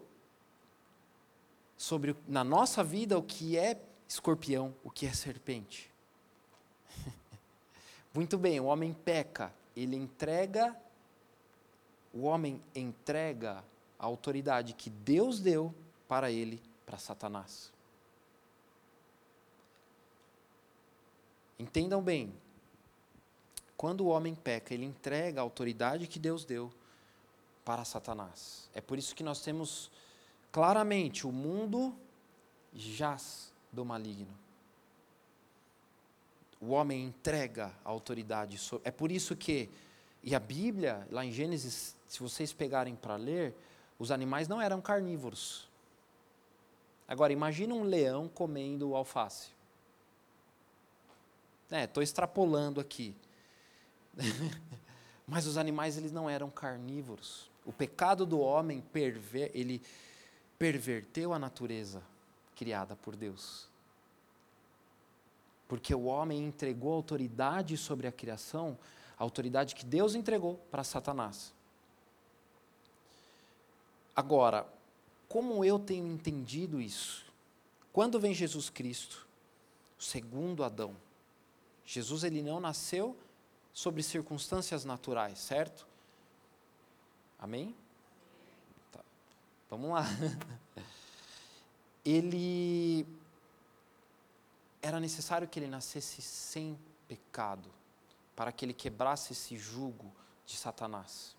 sobre 1.76 2.16
na 2.26 2.44
nossa 2.44 2.82
vida 2.84 3.18
o 3.18 3.22
que 3.22 3.56
é 3.56 3.80
escorpião, 4.06 4.74
o 4.84 4.90
que 4.90 5.06
é 5.06 5.12
serpente. 5.12 5.90
Muito 8.12 8.36
bem, 8.36 8.60
o 8.60 8.64
homem 8.64 8.92
peca, 8.92 9.54
ele 9.76 9.96
entrega 9.96 10.76
o 12.12 12.22
homem 12.22 12.60
entrega 12.74 13.64
a 13.98 14.06
autoridade 14.06 14.74
que 14.74 14.90
Deus 14.90 15.40
deu 15.40 15.74
para 16.08 16.30
ele 16.30 16.60
para 16.84 16.98
Satanás. 16.98 17.72
Entendam 21.58 22.02
bem, 22.02 22.34
quando 23.80 24.02
o 24.02 24.08
homem 24.08 24.34
peca, 24.34 24.74
ele 24.74 24.84
entrega 24.84 25.40
a 25.40 25.42
autoridade 25.42 26.06
que 26.06 26.18
Deus 26.18 26.44
deu 26.44 26.70
para 27.64 27.82
Satanás. 27.82 28.68
É 28.74 28.80
por 28.82 28.98
isso 28.98 29.14
que 29.14 29.22
nós 29.22 29.40
temos 29.40 29.90
claramente 30.52 31.26
o 31.26 31.32
mundo 31.32 31.96
jaz 32.74 33.50
do 33.72 33.82
maligno. 33.82 34.36
O 36.60 36.72
homem 36.72 37.06
entrega 37.06 37.72
a 37.82 37.88
autoridade. 37.88 38.60
É 38.84 38.90
por 38.90 39.10
isso 39.10 39.34
que, 39.34 39.70
e 40.22 40.34
a 40.34 40.40
Bíblia, 40.40 41.08
lá 41.10 41.24
em 41.24 41.32
Gênesis, 41.32 41.96
se 42.06 42.20
vocês 42.20 42.52
pegarem 42.52 42.94
para 42.94 43.16
ler, 43.16 43.54
os 43.98 44.10
animais 44.10 44.46
não 44.46 44.60
eram 44.60 44.82
carnívoros. 44.82 45.70
Agora, 47.08 47.32
imagina 47.32 47.74
um 47.74 47.84
leão 47.84 48.28
comendo 48.28 48.94
alface. 48.94 49.48
Estou 51.70 52.02
é, 52.02 52.04
extrapolando 52.04 52.78
aqui. 52.78 53.16
Mas 55.26 55.46
os 55.46 55.56
animais 55.56 55.96
eles 55.96 56.12
não 56.12 56.28
eram 56.28 56.50
carnívoros. 56.50 57.50
O 57.64 57.72
pecado 57.72 58.26
do 58.26 58.40
homem 58.40 58.80
perver, 58.80 59.50
ele 59.54 59.82
perverteu 60.58 61.32
a 61.32 61.38
natureza 61.38 62.02
criada 62.56 62.96
por 62.96 63.14
Deus. 63.16 63.68
Porque 65.68 65.94
o 65.94 66.04
homem 66.04 66.44
entregou 66.44 66.92
autoridade 66.92 67.76
sobre 67.76 68.06
a 68.06 68.12
criação, 68.12 68.76
a 69.18 69.22
autoridade 69.22 69.74
que 69.74 69.84
Deus 69.84 70.14
entregou 70.14 70.56
para 70.70 70.82
Satanás. 70.82 71.52
Agora, 74.16 74.66
como 75.28 75.64
eu 75.64 75.78
tenho 75.78 76.06
entendido 76.06 76.80
isso? 76.80 77.24
Quando 77.92 78.18
vem 78.18 78.34
Jesus 78.34 78.68
Cristo, 78.68 79.26
o 79.98 80.02
segundo 80.02 80.64
Adão, 80.64 80.96
Jesus 81.84 82.24
ele 82.24 82.42
não 82.42 82.58
nasceu 82.60 83.16
sobre 83.72 84.02
circunstâncias 84.02 84.84
naturais, 84.84 85.38
certo? 85.38 85.86
Amém? 87.38 87.74
Tá. 88.92 89.00
Vamos 89.70 89.90
lá. 89.90 90.04
Ele 92.04 93.06
era 94.82 94.98
necessário 94.98 95.46
que 95.46 95.58
ele 95.58 95.68
nascesse 95.68 96.22
sem 96.22 96.78
pecado, 97.06 97.68
para 98.34 98.50
que 98.50 98.64
ele 98.64 98.72
quebrasse 98.72 99.34
esse 99.34 99.58
jugo 99.58 100.10
de 100.46 100.56
Satanás. 100.56 101.36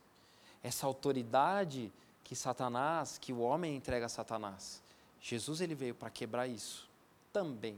Essa 0.61 0.85
autoridade 0.85 1.91
que 2.23 2.35
Satanás, 2.35 3.17
que 3.17 3.33
o 3.33 3.39
homem 3.39 3.75
entrega 3.75 4.05
a 4.05 4.09
Satanás. 4.09 4.81
Jesus 5.19 5.61
ele 5.61 5.75
veio 5.75 5.95
para 5.95 6.09
quebrar 6.09 6.47
isso. 6.47 6.89
também. 7.33 7.77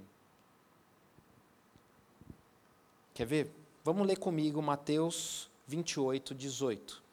Quer 3.13 3.25
ver? 3.25 3.51
Vamos 3.85 4.07
ler 4.07 4.17
comigo 4.17 4.61
Mateus 4.61 5.49
28, 5.67 6.33
18. 6.33 7.03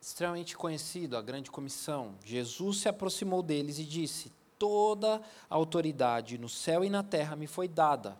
Extremamente 0.00 0.56
conhecido, 0.56 1.16
a 1.16 1.22
grande 1.22 1.50
comissão. 1.50 2.14
Jesus 2.24 2.82
se 2.82 2.88
aproximou 2.88 3.42
deles 3.42 3.80
e 3.80 3.84
disse: 3.84 4.30
Toda 4.56 5.16
a 5.16 5.54
autoridade 5.56 6.38
no 6.38 6.48
céu 6.48 6.84
e 6.84 6.88
na 6.88 7.02
terra 7.02 7.34
me 7.34 7.48
foi 7.48 7.66
dada. 7.66 8.16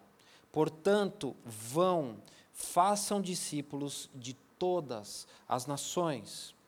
Portanto, 0.51 1.37
vão, 1.45 2.21
façam 2.53 3.21
discípulos 3.21 4.11
de 4.17 4.35
todas 4.59 5.29
as 5.49 5.65
nações 5.65 6.59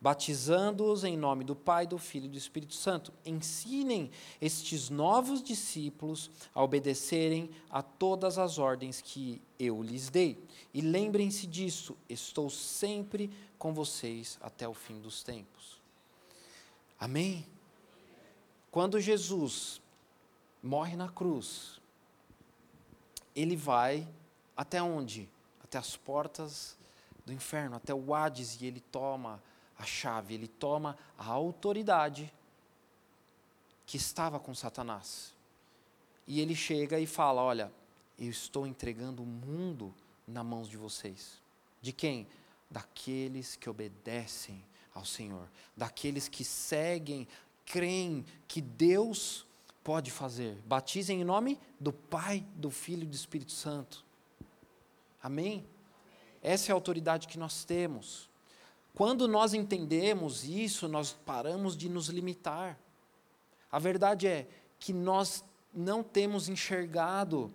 batizando-os 0.00 1.04
em 1.04 1.16
nome 1.16 1.44
do 1.44 1.56
Pai, 1.56 1.86
do 1.86 1.98
Filho 1.98 2.26
e 2.26 2.30
do 2.30 2.38
Espírito 2.38 2.74
Santo. 2.74 3.12
Ensinem 3.24 4.10
estes 4.40 4.90
novos 4.90 5.42
discípulos 5.42 6.30
a 6.54 6.62
obedecerem 6.62 7.50
a 7.70 7.82
todas 7.82 8.38
as 8.38 8.58
ordens 8.58 9.00
que 9.00 9.40
eu 9.58 9.82
lhes 9.82 10.08
dei. 10.10 10.38
E 10.72 10.80
lembrem-se 10.80 11.46
disso, 11.46 11.96
estou 12.08 12.50
sempre 12.50 13.30
com 13.58 13.72
vocês 13.72 14.38
até 14.40 14.68
o 14.68 14.74
fim 14.74 15.00
dos 15.00 15.22
tempos. 15.22 15.80
Amém? 16.98 17.46
Quando 18.70 19.00
Jesus 19.00 19.80
morre 20.62 20.96
na 20.96 21.08
cruz, 21.08 21.80
ele 23.34 23.56
vai 23.56 24.06
até 24.56 24.82
onde? 24.82 25.28
Até 25.62 25.78
as 25.78 25.96
portas 25.96 26.76
do 27.24 27.32
inferno, 27.32 27.76
até 27.76 27.94
o 27.94 28.14
Hades, 28.14 28.60
e 28.60 28.66
ele 28.66 28.80
toma 28.80 29.42
a 29.78 29.84
chave, 29.84 30.34
ele 30.34 30.48
toma 30.48 30.96
a 31.18 31.26
autoridade 31.26 32.32
que 33.84 33.96
estava 33.96 34.40
com 34.40 34.54
Satanás. 34.54 35.34
E 36.26 36.40
ele 36.40 36.54
chega 36.54 36.98
e 36.98 37.06
fala: 37.06 37.42
Olha, 37.42 37.72
eu 38.18 38.30
estou 38.30 38.66
entregando 38.66 39.22
o 39.22 39.26
mundo 39.26 39.94
na 40.26 40.42
mãos 40.42 40.68
de 40.68 40.76
vocês. 40.76 41.40
De 41.80 41.92
quem? 41.92 42.26
Daqueles 42.70 43.54
que 43.54 43.70
obedecem 43.70 44.64
ao 44.92 45.04
Senhor, 45.04 45.48
daqueles 45.76 46.26
que 46.26 46.42
seguem, 46.42 47.28
creem 47.64 48.24
que 48.48 48.60
Deus 48.60 49.46
pode 49.84 50.10
fazer. 50.10 50.56
Batizem 50.66 51.20
em 51.20 51.24
nome 51.24 51.60
do 51.78 51.92
Pai, 51.92 52.44
do 52.56 52.70
Filho 52.70 53.04
e 53.04 53.06
do 53.06 53.14
Espírito 53.14 53.52
Santo. 53.52 54.04
Amém? 55.22 55.64
Essa 56.42 56.70
é 56.70 56.72
a 56.72 56.74
autoridade 56.74 57.28
que 57.28 57.38
nós 57.38 57.64
temos. 57.64 58.28
Quando 58.96 59.28
nós 59.28 59.52
entendemos 59.52 60.42
isso, 60.48 60.88
nós 60.88 61.12
paramos 61.12 61.76
de 61.76 61.86
nos 61.86 62.08
limitar. 62.08 62.78
A 63.70 63.78
verdade 63.78 64.26
é 64.26 64.48
que 64.78 64.90
nós 64.90 65.44
não 65.74 66.02
temos 66.02 66.48
enxergado, 66.48 67.52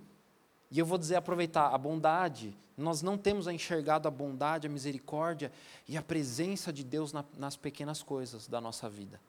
e 0.70 0.78
eu 0.78 0.86
vou 0.86 1.00
dizer, 1.00 1.16
aproveitar, 1.16 1.74
a 1.74 1.78
bondade, 1.80 2.56
nós 2.78 3.02
não 3.02 3.18
temos 3.18 3.48
enxergado 3.48 4.08
a 4.08 4.12
bondade, 4.12 4.68
a 4.68 4.70
misericórdia 4.70 5.52
e 5.88 5.98
a 5.98 6.04
presença 6.04 6.72
de 6.72 6.84
Deus 6.84 7.12
na, 7.12 7.26
nas 7.36 7.58
pequenas 7.58 8.04
coisas 8.04 8.48
da 8.48 8.62
nossa 8.62 8.88
vida. 8.88 9.20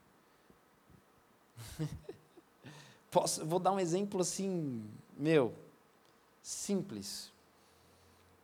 Posso, 3.11 3.43
vou 3.47 3.59
dar 3.59 3.73
um 3.73 3.81
exemplo 3.81 4.21
assim, 4.21 4.85
meu, 5.17 5.55
simples. 6.43 7.33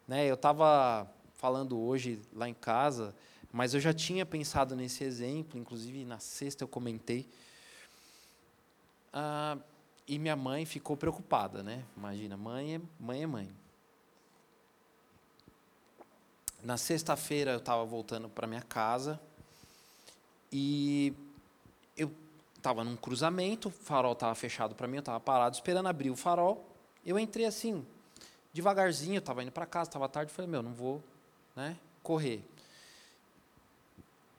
Né, 0.07 0.24
eu 0.24 0.37
estava 0.37 1.07
falando 1.35 1.78
hoje 1.78 2.18
lá 2.35 2.48
em 2.48 2.54
casa, 2.54 3.14
mas 3.52 3.72
eu 3.74 3.80
já 3.80 3.94
tinha 3.94 4.26
pensado 4.26 4.76
nesse 4.76 5.04
exemplo, 5.04 5.58
inclusive 5.58 6.04
na 6.04 6.18
sexta 6.18 6.64
eu 6.64 6.68
comentei. 6.68 7.26
Ah, 9.12 9.56
e 10.06 10.18
minha 10.18 10.37
mãe 10.37 10.64
ficou 10.66 10.96
preocupada, 10.96 11.62
né? 11.62 11.84
Imagina, 11.96 12.37
mãe 12.37 12.74
é 12.76 12.80
mãe. 13.00 13.22
É 13.22 13.26
mãe. 13.26 13.50
Na 16.62 16.76
sexta-feira 16.76 17.52
eu 17.52 17.58
estava 17.58 17.84
voltando 17.84 18.28
para 18.28 18.46
minha 18.46 18.62
casa 18.62 19.20
e 20.52 21.14
eu 21.96 22.11
estava 22.56 22.82
num 22.82 22.96
cruzamento, 22.96 23.68
o 23.68 23.70
farol 23.70 24.12
estava 24.12 24.34
fechado 24.34 24.74
para 24.74 24.88
mim, 24.88 24.96
eu 24.96 25.00
estava 25.00 25.20
parado 25.20 25.54
esperando 25.54 25.87
abrir 25.87 26.11
o 26.11 26.16
farol. 26.16 26.66
Eu 27.06 27.18
entrei 27.18 27.46
assim, 27.46 27.87
devagarzinho, 28.52 29.18
estava 29.18 29.42
indo 29.42 29.52
para 29.52 29.64
casa, 29.64 29.88
estava 29.88 30.08
tarde, 30.08 30.32
falei, 30.32 30.50
meu, 30.50 30.62
não 30.62 30.72
vou 30.72 31.02
né, 31.54 31.76
correr 32.02 32.44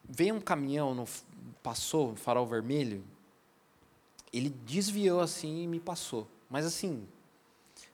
veio 0.10 0.36
um 0.36 0.42
caminhão, 0.42 0.96
no, 0.96 1.08
passou, 1.62 2.16
farol 2.16 2.48
vermelho, 2.48 3.04
ele 4.34 4.50
desviou 4.50 5.22
assim 5.22 5.64
e 5.64 5.68
me 5.68 5.80
passou. 5.80 6.28
Mas 6.50 6.66
assim, 6.66 7.08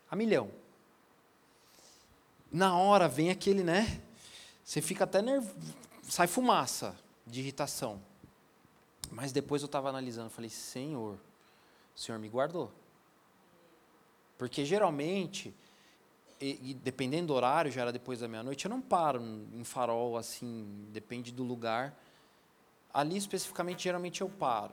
a 0.09 0.15
milhão. 0.15 0.49
Na 2.51 2.77
hora 2.77 3.07
vem 3.07 3.29
aquele, 3.29 3.63
né? 3.63 4.01
Você 4.63 4.81
fica 4.81 5.03
até 5.03 5.21
nervoso, 5.21 5.55
sai 6.03 6.25
fumaça 6.25 6.95
de 7.27 7.41
irritação. 7.41 8.01
Mas 9.11 9.31
depois 9.31 9.61
eu 9.61 9.67
estava 9.67 9.89
analisando, 9.89 10.29
falei, 10.29 10.49
Senhor, 10.49 11.19
o 11.95 11.99
Senhor 11.99 12.17
me 12.17 12.29
guardou. 12.29 12.71
Porque 14.37 14.65
geralmente, 14.65 15.53
e, 16.39 16.71
e, 16.71 16.73
dependendo 16.73 17.27
do 17.27 17.33
horário, 17.33 17.71
já 17.71 17.81
era 17.81 17.91
depois 17.91 18.19
da 18.19 18.27
meia-noite, 18.27 18.65
eu 18.65 18.69
não 18.69 18.81
paro 18.81 19.21
em 19.53 19.63
farol 19.63 20.17
assim, 20.17 20.87
depende 20.91 21.31
do 21.31 21.43
lugar. 21.43 21.97
Ali 22.95 23.17
especificamente, 23.17 23.83
geralmente 23.83 24.21
eu 24.21 24.29
paro. 24.29 24.71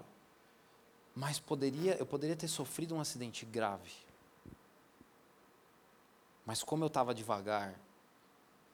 Mas 1.13 1.41
poderia, 1.41 1.97
eu 1.97 2.07
poderia 2.07 2.37
ter 2.37 2.47
sofrido 2.47 2.95
um 2.95 3.01
acidente 3.01 3.45
grave. 3.45 3.91
Mas 6.47 6.63
como 6.63 6.85
eu 6.85 6.87
estava 6.87 7.13
devagar, 7.13 7.75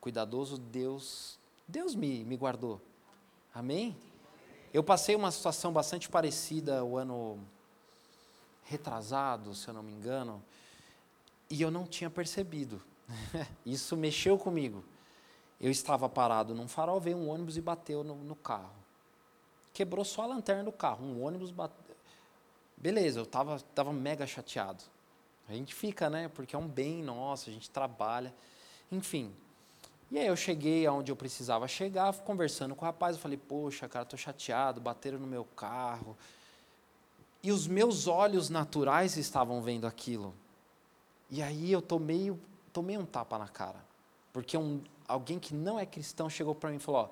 cuidadoso, 0.03 0.59
Deus, 0.59 1.39
Deus 1.67 1.95
me, 1.95 2.25
me 2.25 2.37
guardou. 2.37 2.79
Amém? 3.55 3.97
Eu 4.71 4.85
passei 4.85 5.17
uma 5.17 5.31
situação 5.31 5.73
bastante 5.73 6.11
parecida 6.11 6.85
o 6.85 6.99
ano 6.99 7.41
retrasado, 8.65 9.55
se 9.55 9.67
eu 9.67 9.73
não 9.73 9.83
me 9.83 9.93
engano, 9.93 10.45
e 11.49 11.63
eu 11.63 11.71
não 11.71 11.87
tinha 11.87 12.11
percebido. 12.11 12.83
Isso 13.65 13.97
mexeu 13.97 14.37
comigo. 14.37 14.85
Eu 15.59 15.71
estava 15.71 16.07
parado 16.07 16.55
num 16.55 16.69
farol, 16.69 17.01
veio 17.01 17.17
um 17.17 17.31
ônibus 17.31 17.57
e 17.57 17.63
bateu 17.63 18.05
no, 18.05 18.15
no 18.15 18.37
carro 18.37 18.78
quebrou 19.79 20.05
só 20.05 20.23
a 20.23 20.27
lanterna 20.27 20.65
do 20.65 20.73
carro. 20.73 21.07
Um 21.07 21.23
ônibus 21.23 21.53
bateu. 21.53 21.95
Beleza, 22.77 23.21
eu 23.21 23.23
estava 23.23 23.61
tava 23.77 23.93
mega 23.93 24.27
chateado. 24.27 24.83
A 25.49 25.53
gente 25.53 25.73
fica, 25.73 26.11
né? 26.11 26.27
Porque 26.27 26.57
é 26.57 26.59
um 26.59 26.67
bem 26.67 27.01
nosso, 27.01 27.49
a 27.49 27.53
gente 27.53 27.71
trabalha. 27.71 28.35
Enfim. 28.91 29.33
E 30.11 30.19
aí 30.19 30.27
eu 30.27 30.35
cheguei 30.35 30.85
aonde 30.85 31.13
eu 31.13 31.17
precisava 31.17 31.69
chegar, 31.69 32.13
conversando 32.23 32.75
com 32.75 32.85
o 32.85 32.87
rapaz, 32.87 33.15
eu 33.15 33.23
falei, 33.23 33.37
poxa, 33.37 33.89
cara, 33.89 34.03
estou 34.03 34.19
chateado, 34.19 34.81
bateram 34.81 35.17
no 35.17 35.29
meu 35.29 35.45
carro. 35.45 36.17
E 37.41 37.53
os 37.53 37.69
meus 37.69 38.09
olhos 38.09 38.51
naturais 38.51 39.17
estavam 39.17 39.63
vendo 39.63 39.87
aquilo. 39.87 40.35
E 41.31 41.41
aí 41.41 41.71
eu 41.71 41.81
tomei, 41.81 42.37
tomei 42.73 42.99
um 42.99 43.07
tapa 43.07 43.39
na 43.39 43.47
cara. 43.47 43.79
Porque 44.33 44.59
um, 44.59 44.83
alguém 45.07 45.39
que 45.39 45.55
não 45.55 45.79
é 45.79 45.87
cristão 45.87 46.29
chegou 46.29 46.53
para 46.53 46.69
mim 46.69 46.77
e 46.77 46.81
falou, 46.81 47.03
ó, 47.03 47.09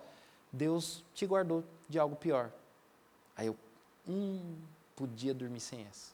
Deus 0.53 1.05
te 1.15 1.25
guardou 1.27 1.63
de 1.89 1.99
algo 1.99 2.17
pior. 2.17 2.53
Aí 3.37 3.47
eu, 3.47 3.57
hum, 4.07 4.57
podia 4.95 5.35
dormir 5.35 5.61
sem 5.61 5.85
essa. 5.87 6.13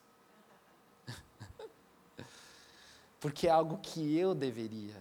Porque 3.21 3.47
é 3.47 3.51
algo 3.51 3.79
que 3.79 4.17
eu 4.17 4.35
deveria 4.35 4.97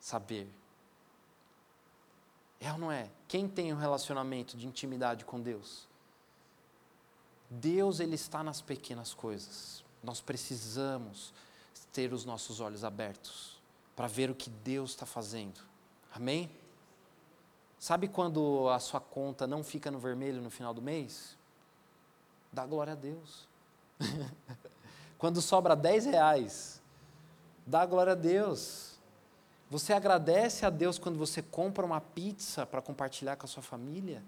saber. 0.00 0.48
É 2.60 2.72
ou 2.72 2.78
não 2.78 2.92
é? 2.92 3.10
Quem 3.26 3.48
tem 3.48 3.72
um 3.72 3.76
relacionamento 3.76 4.56
de 4.56 4.66
intimidade 4.66 5.24
com 5.24 5.40
Deus? 5.40 5.88
Deus, 7.50 8.00
Ele 8.00 8.14
está 8.14 8.42
nas 8.42 8.60
pequenas 8.60 9.12
coisas. 9.12 9.84
Nós 10.02 10.20
precisamos 10.20 11.32
ter 11.92 12.12
os 12.12 12.24
nossos 12.24 12.60
olhos 12.60 12.84
abertos 12.84 13.60
para 13.94 14.06
ver 14.06 14.30
o 14.30 14.34
que 14.34 14.48
Deus 14.48 14.90
está 14.90 15.04
fazendo. 15.04 15.60
Amém? 16.14 16.50
Sabe 17.82 18.06
quando 18.06 18.68
a 18.68 18.78
sua 18.78 19.00
conta 19.00 19.44
não 19.44 19.64
fica 19.64 19.90
no 19.90 19.98
vermelho 19.98 20.40
no 20.40 20.50
final 20.50 20.72
do 20.72 20.80
mês? 20.80 21.36
Dá 22.52 22.64
glória 22.64 22.92
a 22.92 22.94
Deus. 22.94 23.48
quando 25.18 25.42
sobra 25.42 25.74
10 25.74 26.04
reais, 26.04 26.80
dá 27.66 27.84
glória 27.84 28.12
a 28.12 28.14
Deus. 28.14 29.00
Você 29.68 29.92
agradece 29.92 30.64
a 30.64 30.70
Deus 30.70 30.96
quando 30.96 31.18
você 31.18 31.42
compra 31.42 31.84
uma 31.84 32.00
pizza 32.00 32.64
para 32.64 32.80
compartilhar 32.80 33.34
com 33.34 33.46
a 33.46 33.48
sua 33.48 33.64
família? 33.64 34.22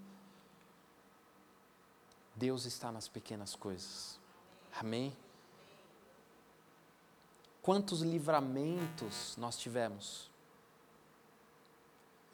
Deus 2.35 2.65
está 2.65 2.91
nas 2.91 3.07
pequenas 3.07 3.55
coisas. 3.55 4.19
Amém? 4.77 5.15
Quantos 7.61 8.01
livramentos 8.01 9.37
nós 9.37 9.57
tivemos? 9.57 10.29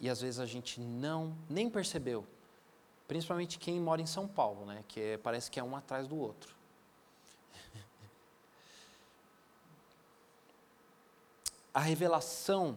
E 0.02 0.10
às 0.10 0.20
vezes 0.20 0.40
a 0.40 0.46
gente 0.48 0.82
não 0.82 1.38
nem 1.48 1.70
percebeu. 1.70 2.26
Principalmente 3.08 3.60
quem 3.60 3.80
mora 3.80 4.02
em 4.02 4.08
São 4.08 4.28
Paulo, 4.28 4.66
né? 4.66 4.84
Que 4.88 5.00
é, 5.00 5.18
parece 5.18 5.52
que 5.52 5.60
é 5.60 5.64
um 5.64 5.76
atrás 5.76 6.08
do 6.08 6.18
outro. 6.18 6.56
A 11.72 11.80
revelação 11.80 12.76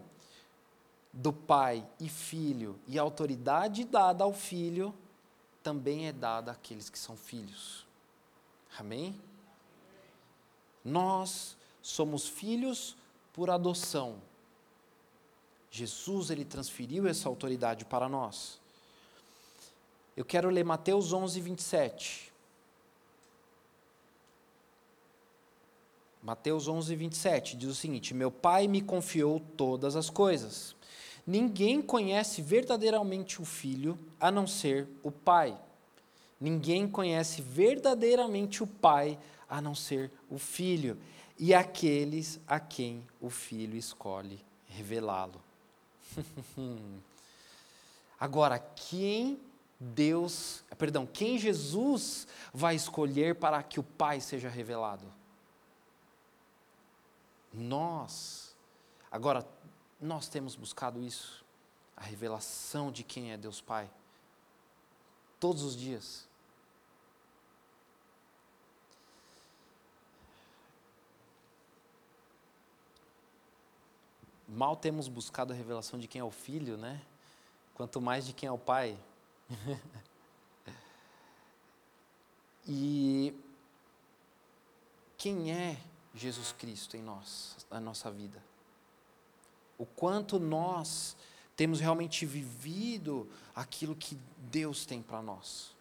do 1.12 1.32
pai 1.32 1.86
e 1.98 2.08
filho 2.08 2.78
e 2.88 2.98
a 2.98 3.02
autoridade 3.02 3.84
dada 3.84 4.24
ao 4.24 4.32
filho 4.32 4.92
também 5.62 6.08
é 6.08 6.12
dada 6.12 6.50
àqueles 6.50 6.90
que 6.90 6.98
são 6.98 7.16
filhos. 7.16 7.86
Amém? 8.76 9.16
Nós 10.84 11.56
somos 11.80 12.26
filhos 12.26 12.96
por 13.32 13.48
adoção. 13.48 14.20
Jesus 15.76 16.30
ele 16.30 16.44
transferiu 16.44 17.04
essa 17.08 17.28
autoridade 17.28 17.84
para 17.84 18.08
nós. 18.08 18.60
Eu 20.16 20.24
quero 20.24 20.48
ler 20.48 20.64
Mateus 20.64 21.12
11, 21.12 21.40
27. 21.40 22.32
Mateus 26.22 26.68
11, 26.68 26.94
27 26.94 27.56
diz 27.56 27.68
o 27.70 27.74
seguinte: 27.74 28.14
Meu 28.14 28.30
Pai 28.30 28.68
me 28.68 28.80
confiou 28.80 29.40
todas 29.56 29.96
as 29.96 30.08
coisas. 30.08 30.76
Ninguém 31.26 31.82
conhece 31.82 32.40
verdadeiramente 32.40 33.42
o 33.42 33.44
Filho 33.44 33.98
a 34.20 34.30
não 34.30 34.46
ser 34.46 34.86
o 35.02 35.10
Pai. 35.10 35.58
Ninguém 36.40 36.86
conhece 36.86 37.42
verdadeiramente 37.42 38.62
o 38.62 38.66
Pai 38.68 39.18
a 39.50 39.60
não 39.60 39.74
ser 39.74 40.12
o 40.30 40.38
Filho 40.38 40.96
e 41.36 41.52
aqueles 41.52 42.38
a 42.46 42.60
quem 42.60 43.04
o 43.20 43.28
Filho 43.28 43.76
escolhe 43.76 44.38
revelá-lo. 44.68 45.42
Agora, 48.18 48.58
quem 48.58 49.40
Deus, 49.78 50.62
perdão, 50.78 51.06
quem 51.06 51.38
Jesus 51.38 52.26
vai 52.52 52.74
escolher 52.74 53.34
para 53.34 53.62
que 53.62 53.78
o 53.78 53.82
Pai 53.82 54.20
seja 54.20 54.48
revelado? 54.48 55.04
Nós. 57.52 58.54
Agora, 59.10 59.46
nós 60.00 60.28
temos 60.28 60.56
buscado 60.56 61.02
isso, 61.02 61.44
a 61.96 62.02
revelação 62.02 62.90
de 62.90 63.02
quem 63.02 63.32
é 63.32 63.36
Deus 63.36 63.60
Pai, 63.60 63.90
todos 65.38 65.62
os 65.62 65.76
dias. 65.76 66.26
Mal 74.54 74.76
temos 74.76 75.08
buscado 75.08 75.52
a 75.52 75.56
revelação 75.56 75.98
de 75.98 76.06
quem 76.06 76.20
é 76.20 76.24
o 76.24 76.30
Filho, 76.30 76.76
né? 76.76 77.02
Quanto 77.74 78.00
mais 78.00 78.24
de 78.24 78.32
quem 78.32 78.46
é 78.46 78.52
o 78.52 78.58
Pai. 78.58 78.96
e 82.66 83.34
quem 85.18 85.50
é 85.50 85.76
Jesus 86.14 86.52
Cristo 86.52 86.96
em 86.96 87.02
nós, 87.02 87.66
na 87.68 87.80
nossa 87.80 88.12
vida? 88.12 88.40
O 89.76 89.84
quanto 89.84 90.38
nós 90.38 91.16
temos 91.56 91.80
realmente 91.80 92.24
vivido 92.24 93.28
aquilo 93.56 93.96
que 93.96 94.16
Deus 94.38 94.86
tem 94.86 95.02
para 95.02 95.20
nós. 95.20 95.74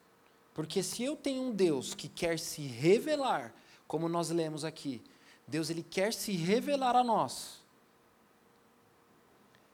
Porque 0.52 0.82
se 0.82 1.04
eu 1.04 1.16
tenho 1.16 1.44
um 1.44 1.52
Deus 1.52 1.94
que 1.94 2.08
quer 2.08 2.40
se 2.40 2.64
revelar, 2.64 3.54
como 3.88 4.10
nós 4.10 4.32
lemos 4.32 4.66
aqui, 4.66 5.00
Deus 5.48 5.70
ele 5.70 5.84
quer 5.84 6.12
se 6.12 6.32
revelar 6.32 6.96
a 6.96 7.04
nós. 7.04 7.63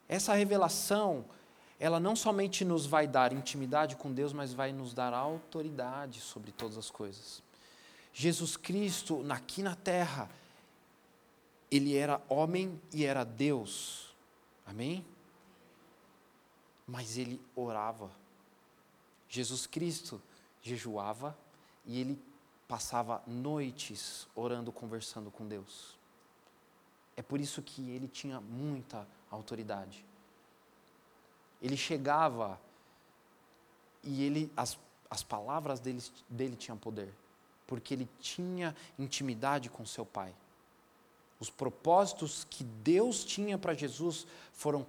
Essa 0.10 0.34
revelação, 0.34 1.24
ela 1.80 2.00
não 2.00 2.15
somente 2.15 2.65
nos 2.65 2.88
vai 2.88 3.08
dar 3.08 3.32
intimidade 3.32 3.95
com 3.95 4.12
Deus, 4.12 4.34
mas 4.34 4.52
vai 4.52 4.74
nos 4.74 4.93
dar 4.93 5.13
autoridade 5.13 6.19
sobre 6.19 6.52
todas 6.52 6.78
as 6.80 6.89
coisas. 6.89 7.43
Jesus 8.12 8.58
Cristo, 8.58 9.24
aqui 9.30 9.62
na 9.62 9.76
terra, 9.76 10.28
ele 11.69 11.95
era 11.95 12.19
homem 12.28 12.82
e 12.91 13.06
era 13.06 13.24
Deus. 13.24 14.13
Amém? 14.65 15.06
Mas 16.88 17.17
ele 17.17 17.39
orava. 17.56 18.10
Jesus 19.30 19.67
Cristo 19.67 20.19
jejuava 20.62 21.38
e 21.86 22.02
ele 22.02 22.19
passava 22.67 23.22
noites 23.28 24.28
orando, 24.36 24.72
conversando 24.72 25.30
com 25.30 25.48
Deus. 25.48 25.95
É 27.15 27.22
por 27.22 27.39
isso 27.39 27.62
que 27.62 27.89
ele 27.91 28.08
tinha 28.08 28.41
muita 28.41 28.98
autoridade. 29.00 29.18
Ele 31.62 31.78
chegava 31.78 32.60
e 34.04 34.24
ele 34.24 34.52
as, 34.56 34.78
as 35.10 35.24
palavras 35.24 35.80
dele, 35.80 36.02
dele 36.30 36.56
tinham 36.56 36.78
poder, 36.78 37.13
porque 37.68 37.94
ele 37.94 38.08
tinha 38.20 38.76
intimidade 38.98 39.70
com 39.70 39.86
seu 39.86 40.06
pai. 40.06 40.34
Os 41.39 41.50
propósitos 41.50 42.46
que 42.50 42.63
Deus 42.63 43.24
tinha 43.24 43.58
para 43.58 43.74
Jesus 43.74 44.28
foram, 44.54 44.86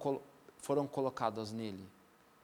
foram 0.57 0.87
colocados 0.87 1.51
nele, 1.51 1.87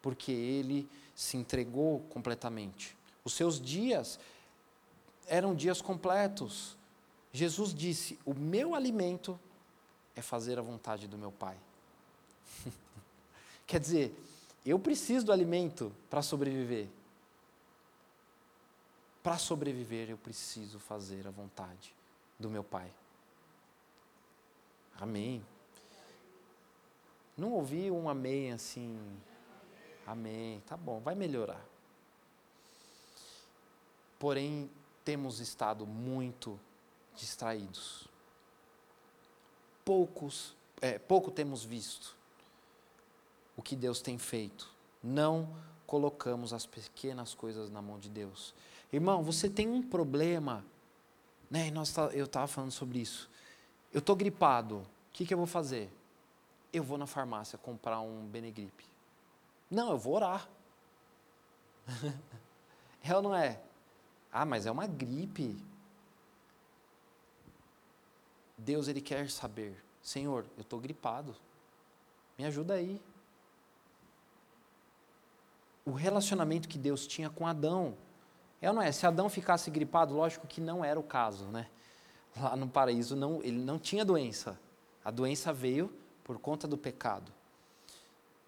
porque 0.01 0.31
ele 0.31 0.89
se 1.15 1.35
entregou 1.35 2.01
completamente. 2.09 2.95
Os 3.23 3.33
seus 3.33 3.59
dias 3.59 4.19
eram 5.27 5.53
dias 5.53 5.81
completos. 5.81 6.77
Jesus 7.33 7.73
disse: 7.73 8.17
O 8.25 8.33
meu 8.33 8.73
alimento 8.73 9.37
é 10.15 10.21
fazer 10.21 10.57
a 10.57 10.61
vontade 10.61 11.07
do 11.07 11.17
meu 11.17 11.31
Pai. 11.31 11.57
Quer 13.67 13.81
dizer, 13.81 14.17
eu 14.65 14.79
preciso 14.79 15.25
do 15.25 15.31
alimento 15.33 15.93
para 16.09 16.21
sobreviver. 16.21 16.87
Para 19.21 19.37
sobreviver, 19.37 20.09
eu 20.09 20.17
preciso 20.17 20.79
fazer 20.79 21.27
a 21.27 21.31
vontade 21.31 21.93
do 22.39 22.49
meu 22.49 22.63
Pai. 22.63 22.89
Amém. 24.99 25.45
Não 27.35 27.51
ouvi 27.51 27.91
um 27.91 28.07
amém 28.07 28.53
assim. 28.53 28.97
Amém. 30.05 30.63
Tá 30.65 30.77
bom, 30.77 31.01
vai 31.01 31.13
melhorar. 31.13 31.63
Porém, 34.17 34.71
temos 35.03 35.41
estado 35.41 35.85
muito 35.85 36.57
distraídos. 37.15 38.07
Poucos, 39.83 40.55
é, 40.81 40.97
pouco 40.97 41.29
temos 41.29 41.65
visto 41.65 42.16
o 43.57 43.61
que 43.61 43.75
Deus 43.75 43.99
tem 43.99 44.17
feito. 44.17 44.69
Não 45.03 45.49
colocamos 45.87 46.53
as 46.53 46.65
pequenas 46.65 47.33
coisas 47.33 47.69
na 47.71 47.81
mão 47.81 47.97
de 47.97 48.07
Deus. 48.07 48.53
Irmão, 48.93 49.23
você 49.23 49.49
tem 49.49 49.67
um 49.67 49.81
problema, 49.81 50.63
né? 51.49 51.71
Nós 51.71 51.91
tá, 51.91 52.03
eu 52.13 52.25
estava 52.25 52.47
falando 52.47 52.71
sobre 52.71 52.99
isso. 52.99 53.29
Eu 53.91 53.99
estou 53.99 54.15
gripado. 54.15 54.77
O 54.77 54.85
que, 55.11 55.25
que 55.25 55.33
eu 55.33 55.37
vou 55.37 55.47
fazer? 55.47 55.89
Eu 56.71 56.83
vou 56.83 56.97
na 56.97 57.07
farmácia 57.07 57.57
comprar 57.57 57.99
um 57.99 58.25
Benegripe. 58.27 58.85
Não, 59.71 59.91
eu 59.91 59.97
vou 59.97 60.13
orar. 60.13 60.47
é 63.03 63.15
ou 63.15 63.21
não 63.21 63.35
é? 63.35 63.59
Ah, 64.31 64.45
mas 64.45 64.65
é 64.65 64.71
uma 64.71 64.85
gripe. 64.85 65.57
Deus, 68.57 68.87
Ele 68.87 69.01
quer 69.01 69.29
saber. 69.29 69.75
Senhor, 70.01 70.45
eu 70.57 70.61
estou 70.61 70.79
gripado. 70.79 71.35
Me 72.37 72.45
ajuda 72.45 72.75
aí 72.75 73.01
o 75.87 75.91
relacionamento 75.91 76.67
que 76.67 76.77
Deus 76.77 77.07
tinha 77.07 77.29
com 77.29 77.47
Adão. 77.47 77.95
É 78.61 78.67
ou 78.67 78.75
não 78.75 78.81
é? 78.81 78.91
Se 78.91 79.07
Adão 79.07 79.29
ficasse 79.29 79.71
gripado, 79.71 80.13
lógico 80.13 80.45
que 80.45 80.59
não 80.59 80.83
era 80.83 80.99
o 80.99 81.03
caso, 81.03 81.45
né? 81.45 81.67
Lá 82.35 82.57
no 82.57 82.67
paraíso 82.67 83.15
não, 83.15 83.41
ele 83.41 83.59
não 83.63 83.79
tinha 83.79 84.03
doença. 84.03 84.59
A 85.03 85.09
doença 85.09 85.53
veio 85.53 85.89
por 86.25 86.37
conta 86.39 86.67
do 86.67 86.77
pecado. 86.77 87.31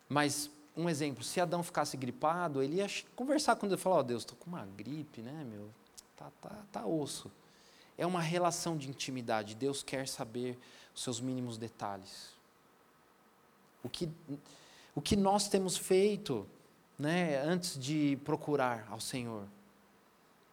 Mas 0.10 0.52
um 0.76 0.90
exemplo, 0.90 1.24
se 1.24 1.40
Adão 1.40 1.64
ficasse 1.64 1.96
gripado, 1.96 2.62
ele 2.62 2.76
ia 2.76 2.88
conversar 3.16 3.56
com 3.56 3.70
Deus, 3.70 3.82
falar: 3.82 3.96
"Ó, 3.96 4.00
oh, 4.00 4.04
Deus, 4.04 4.24
estou 4.24 4.38
com 4.38 4.50
uma 4.50 4.66
gripe, 4.66 5.22
né, 5.22 5.46
meu? 5.50 5.70
Tá, 6.18 6.30
tá, 6.42 6.64
tá 6.74 6.86
osso". 6.86 7.32
É 7.98 8.06
uma 8.06 8.20
relação 8.20 8.78
de 8.78 8.90
intimidade. 8.90 9.56
Deus 9.56 9.82
quer 9.82 10.10
saber 10.10 10.60
os 10.94 11.04
seus 11.04 11.22
mínimos 11.22 11.58
detalhes. 11.58 12.34
O 13.82 13.88
que 13.88 14.10
o 14.94 15.02
que 15.02 15.16
nós 15.16 15.48
temos 15.48 15.78
feito 15.78 16.46
né, 17.00 17.42
antes 17.42 17.80
de 17.80 18.20
procurar 18.26 18.86
ao 18.92 19.00
Senhor? 19.00 19.48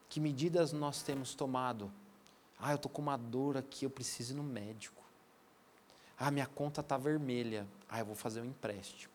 Que 0.09 0.21
medidas 0.21 0.73
nós 0.73 1.03
temos 1.03 1.35
tomado? 1.35 1.93
Ah, 2.59 2.71
eu 2.71 2.77
estou 2.77 2.91
com 2.91 3.03
uma 3.03 3.17
dor 3.17 3.57
aqui, 3.57 3.85
eu 3.85 3.91
preciso 3.91 4.33
ir 4.33 4.37
no 4.37 4.45
médico. 4.45 5.03
Ah, 6.17 6.31
minha 6.31 6.47
conta 6.47 6.81
está 6.81 6.97
vermelha. 6.97 7.67
Ah, 7.89 7.99
eu 7.99 8.07
vou 8.07 8.15
fazer 8.15 8.41
um 8.41 8.47
empréstimo. 8.47 9.13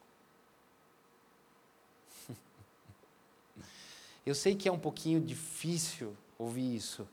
eu 4.26 4.36
sei 4.36 4.56
que 4.56 4.68
é 4.68 4.72
um 4.72 4.78
pouquinho 4.78 5.20
difícil 5.22 6.16
ouvir 6.38 6.76
isso, 6.76 7.08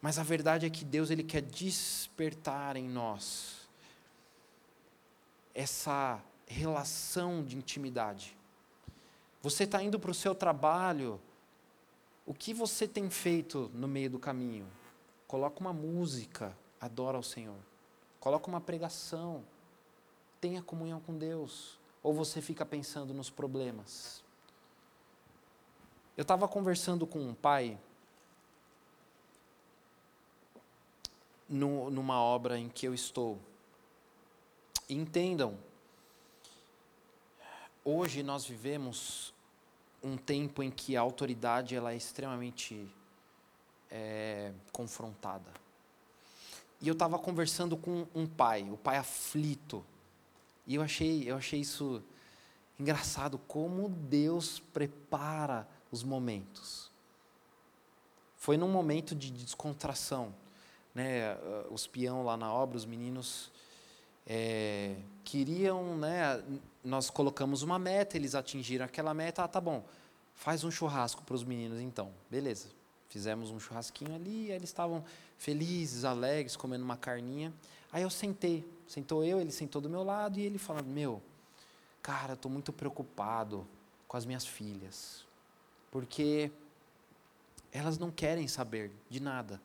mas 0.00 0.18
a 0.18 0.22
verdade 0.22 0.66
é 0.66 0.70
que 0.70 0.84
Deus 0.84 1.10
ele 1.10 1.22
quer 1.22 1.42
despertar 1.42 2.76
em 2.76 2.88
nós 2.88 3.68
essa 5.54 6.20
relação 6.46 7.44
de 7.44 7.56
intimidade. 7.56 8.36
Você 9.46 9.62
está 9.62 9.80
indo 9.80 9.96
para 9.96 10.10
o 10.10 10.14
seu 10.14 10.34
trabalho, 10.34 11.20
o 12.26 12.34
que 12.34 12.52
você 12.52 12.88
tem 12.88 13.08
feito 13.08 13.70
no 13.72 13.86
meio 13.86 14.10
do 14.10 14.18
caminho? 14.18 14.66
Coloca 15.28 15.60
uma 15.60 15.72
música, 15.72 16.52
adora 16.80 17.16
ao 17.16 17.22
Senhor. 17.22 17.54
Coloca 18.18 18.48
uma 18.48 18.60
pregação, 18.60 19.44
tenha 20.40 20.60
comunhão 20.60 20.98
com 20.98 21.16
Deus. 21.16 21.78
Ou 22.02 22.12
você 22.12 22.42
fica 22.42 22.66
pensando 22.66 23.14
nos 23.14 23.30
problemas? 23.30 24.20
Eu 26.16 26.22
estava 26.22 26.48
conversando 26.48 27.06
com 27.06 27.20
um 27.20 27.32
pai 27.32 27.78
no, 31.48 31.88
numa 31.88 32.20
obra 32.20 32.58
em 32.58 32.68
que 32.68 32.84
eu 32.84 32.92
estou. 32.92 33.38
Entendam, 34.90 35.56
hoje 37.84 38.24
nós 38.24 38.44
vivemos 38.44 39.35
um 40.02 40.16
tempo 40.16 40.62
em 40.62 40.70
que 40.70 40.96
a 40.96 41.00
autoridade 41.00 41.74
ela 41.74 41.92
é 41.92 41.96
extremamente 41.96 42.88
é, 43.90 44.52
confrontada. 44.72 45.50
E 46.80 46.88
eu 46.88 46.92
estava 46.92 47.18
conversando 47.18 47.76
com 47.76 48.06
um 48.14 48.26
pai, 48.26 48.68
o 48.70 48.76
pai 48.76 48.98
aflito, 48.98 49.84
e 50.66 50.74
eu 50.74 50.82
achei, 50.82 51.30
eu 51.30 51.36
achei 51.36 51.60
isso 51.60 52.02
engraçado, 52.78 53.38
como 53.38 53.88
Deus 53.88 54.58
prepara 54.72 55.66
os 55.90 56.02
momentos. 56.02 56.90
Foi 58.36 58.56
num 58.56 58.68
momento 58.68 59.14
de 59.14 59.30
descontração, 59.30 60.34
né? 60.94 61.36
Os 61.70 61.86
peão 61.86 62.22
lá 62.24 62.36
na 62.36 62.52
obra, 62.52 62.76
os 62.76 62.84
meninos 62.84 63.50
é, 64.26 64.96
queriam, 65.24 65.96
né? 65.96 66.42
Nós 66.82 67.10
colocamos 67.10 67.62
uma 67.62 67.78
meta, 67.78 68.16
eles 68.16 68.34
atingiram 68.34 68.84
aquela 68.84 69.14
meta. 69.14 69.44
Ah, 69.44 69.48
tá 69.48 69.60
bom. 69.60 69.84
Faz 70.34 70.64
um 70.64 70.70
churrasco 70.70 71.22
para 71.22 71.34
os 71.34 71.44
meninos, 71.44 71.80
então. 71.80 72.10
Beleza. 72.30 72.68
Fizemos 73.08 73.50
um 73.50 73.60
churrasquinho 73.60 74.14
ali, 74.14 74.50
eles 74.50 74.68
estavam 74.68 75.04
felizes, 75.38 76.04
alegres, 76.04 76.56
comendo 76.56 76.84
uma 76.84 76.96
carninha. 76.96 77.52
Aí 77.92 78.02
eu 78.02 78.10
sentei, 78.10 78.66
sentou 78.86 79.24
eu, 79.24 79.40
ele 79.40 79.52
sentou 79.52 79.80
do 79.80 79.88
meu 79.88 80.02
lado 80.02 80.38
e 80.38 80.42
ele 80.42 80.58
falando: 80.58 80.88
Meu, 80.88 81.22
cara, 82.02 82.34
estou 82.34 82.50
muito 82.50 82.72
preocupado 82.72 83.66
com 84.08 84.16
as 84.16 84.26
minhas 84.26 84.44
filhas, 84.44 85.24
porque 85.90 86.50
elas 87.72 87.96
não 87.96 88.10
querem 88.10 88.48
saber 88.48 88.90
de 89.08 89.20
nada. 89.20 89.60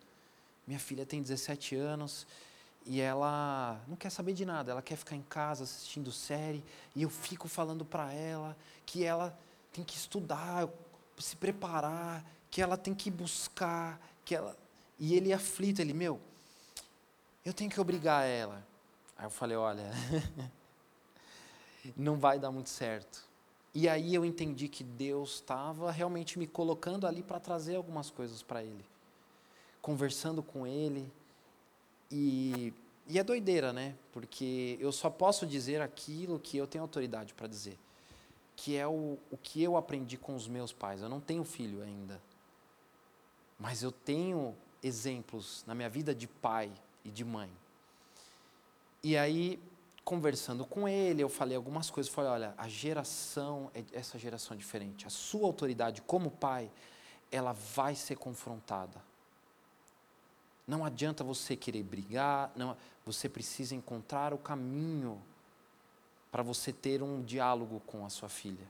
Minha 0.67 0.79
filha 0.79 1.05
tem 1.05 1.21
17 1.21 1.75
anos 1.75 2.27
e 2.85 2.99
ela 2.99 3.79
não 3.87 3.95
quer 3.95 4.09
saber 4.09 4.33
de 4.33 4.45
nada, 4.45 4.71
ela 4.71 4.81
quer 4.81 4.95
ficar 4.95 5.15
em 5.15 5.21
casa 5.21 5.63
assistindo 5.63 6.11
série, 6.11 6.63
e 6.95 7.03
eu 7.03 7.09
fico 7.09 7.47
falando 7.47 7.85
para 7.85 8.11
ela 8.13 8.57
que 8.85 9.03
ela 9.03 9.37
tem 9.71 9.83
que 9.83 9.95
estudar, 9.95 10.67
se 11.17 11.35
preparar, 11.35 12.25
que 12.49 12.61
ela 12.61 12.77
tem 12.77 12.93
que 12.93 13.11
buscar, 13.11 13.99
que 14.25 14.35
ela 14.35 14.57
e 15.03 15.15
ele 15.15 15.31
é 15.31 15.33
aflito, 15.33 15.81
ele, 15.81 15.93
meu, 15.93 16.21
eu 17.43 17.51
tenho 17.53 17.71
que 17.71 17.81
obrigar 17.81 18.23
ela. 18.23 18.63
Aí 19.17 19.25
eu 19.25 19.31
falei, 19.31 19.57
olha, 19.57 19.89
não 21.97 22.19
vai 22.19 22.37
dar 22.37 22.51
muito 22.51 22.69
certo. 22.69 23.25
E 23.73 23.89
aí 23.89 24.13
eu 24.13 24.23
entendi 24.23 24.67
que 24.67 24.83
Deus 24.83 25.35
estava 25.35 25.91
realmente 25.91 26.37
me 26.37 26.45
colocando 26.45 27.07
ali 27.07 27.23
para 27.23 27.39
trazer 27.39 27.77
algumas 27.77 28.11
coisas 28.11 28.43
para 28.43 28.63
ele. 28.63 28.85
Conversando 29.81 30.43
com 30.43 30.67
ele, 30.67 31.11
e, 32.11 32.73
e 33.07 33.17
é 33.17 33.23
doideira, 33.23 33.71
né? 33.71 33.95
Porque 34.11 34.77
eu 34.79 34.91
só 34.91 35.09
posso 35.09 35.45
dizer 35.45 35.81
aquilo 35.81 36.39
que 36.39 36.57
eu 36.57 36.67
tenho 36.67 36.83
autoridade 36.83 37.33
para 37.33 37.47
dizer. 37.47 37.77
Que 38.55 38.75
é 38.75 38.85
o, 38.85 39.17
o 39.31 39.37
que 39.37 39.63
eu 39.63 39.77
aprendi 39.77 40.17
com 40.17 40.35
os 40.35 40.47
meus 40.47 40.73
pais. 40.73 41.01
Eu 41.01 41.09
não 41.09 41.21
tenho 41.21 41.43
filho 41.43 41.81
ainda. 41.81 42.21
Mas 43.57 43.81
eu 43.81 43.91
tenho 43.91 44.55
exemplos 44.83 45.63
na 45.65 45.73
minha 45.73 45.89
vida 45.89 46.13
de 46.13 46.27
pai 46.27 46.71
e 47.05 47.09
de 47.09 47.23
mãe. 47.23 47.49
E 49.03 49.17
aí, 49.17 49.59
conversando 50.03 50.65
com 50.65 50.87
ele, 50.87 51.23
eu 51.23 51.29
falei 51.29 51.55
algumas 51.55 51.89
coisas. 51.89 52.11
Falei: 52.11 52.31
olha, 52.31 52.53
a 52.57 52.67
geração, 52.67 53.71
é 53.73 53.83
essa 53.93 54.19
geração 54.19 54.55
é 54.55 54.57
diferente. 54.57 55.07
A 55.07 55.09
sua 55.09 55.45
autoridade 55.47 56.01
como 56.01 56.29
pai, 56.29 56.69
ela 57.31 57.53
vai 57.53 57.95
ser 57.95 58.17
confrontada. 58.17 59.01
Não 60.71 60.85
adianta 60.85 61.21
você 61.21 61.53
querer 61.53 61.83
brigar, 61.83 62.49
não, 62.55 62.77
você 63.05 63.27
precisa 63.27 63.75
encontrar 63.75 64.33
o 64.33 64.37
caminho 64.37 65.21
para 66.31 66.41
você 66.41 66.71
ter 66.71 67.03
um 67.03 67.21
diálogo 67.21 67.81
com 67.85 68.05
a 68.05 68.09
sua 68.09 68.29
filha. 68.29 68.65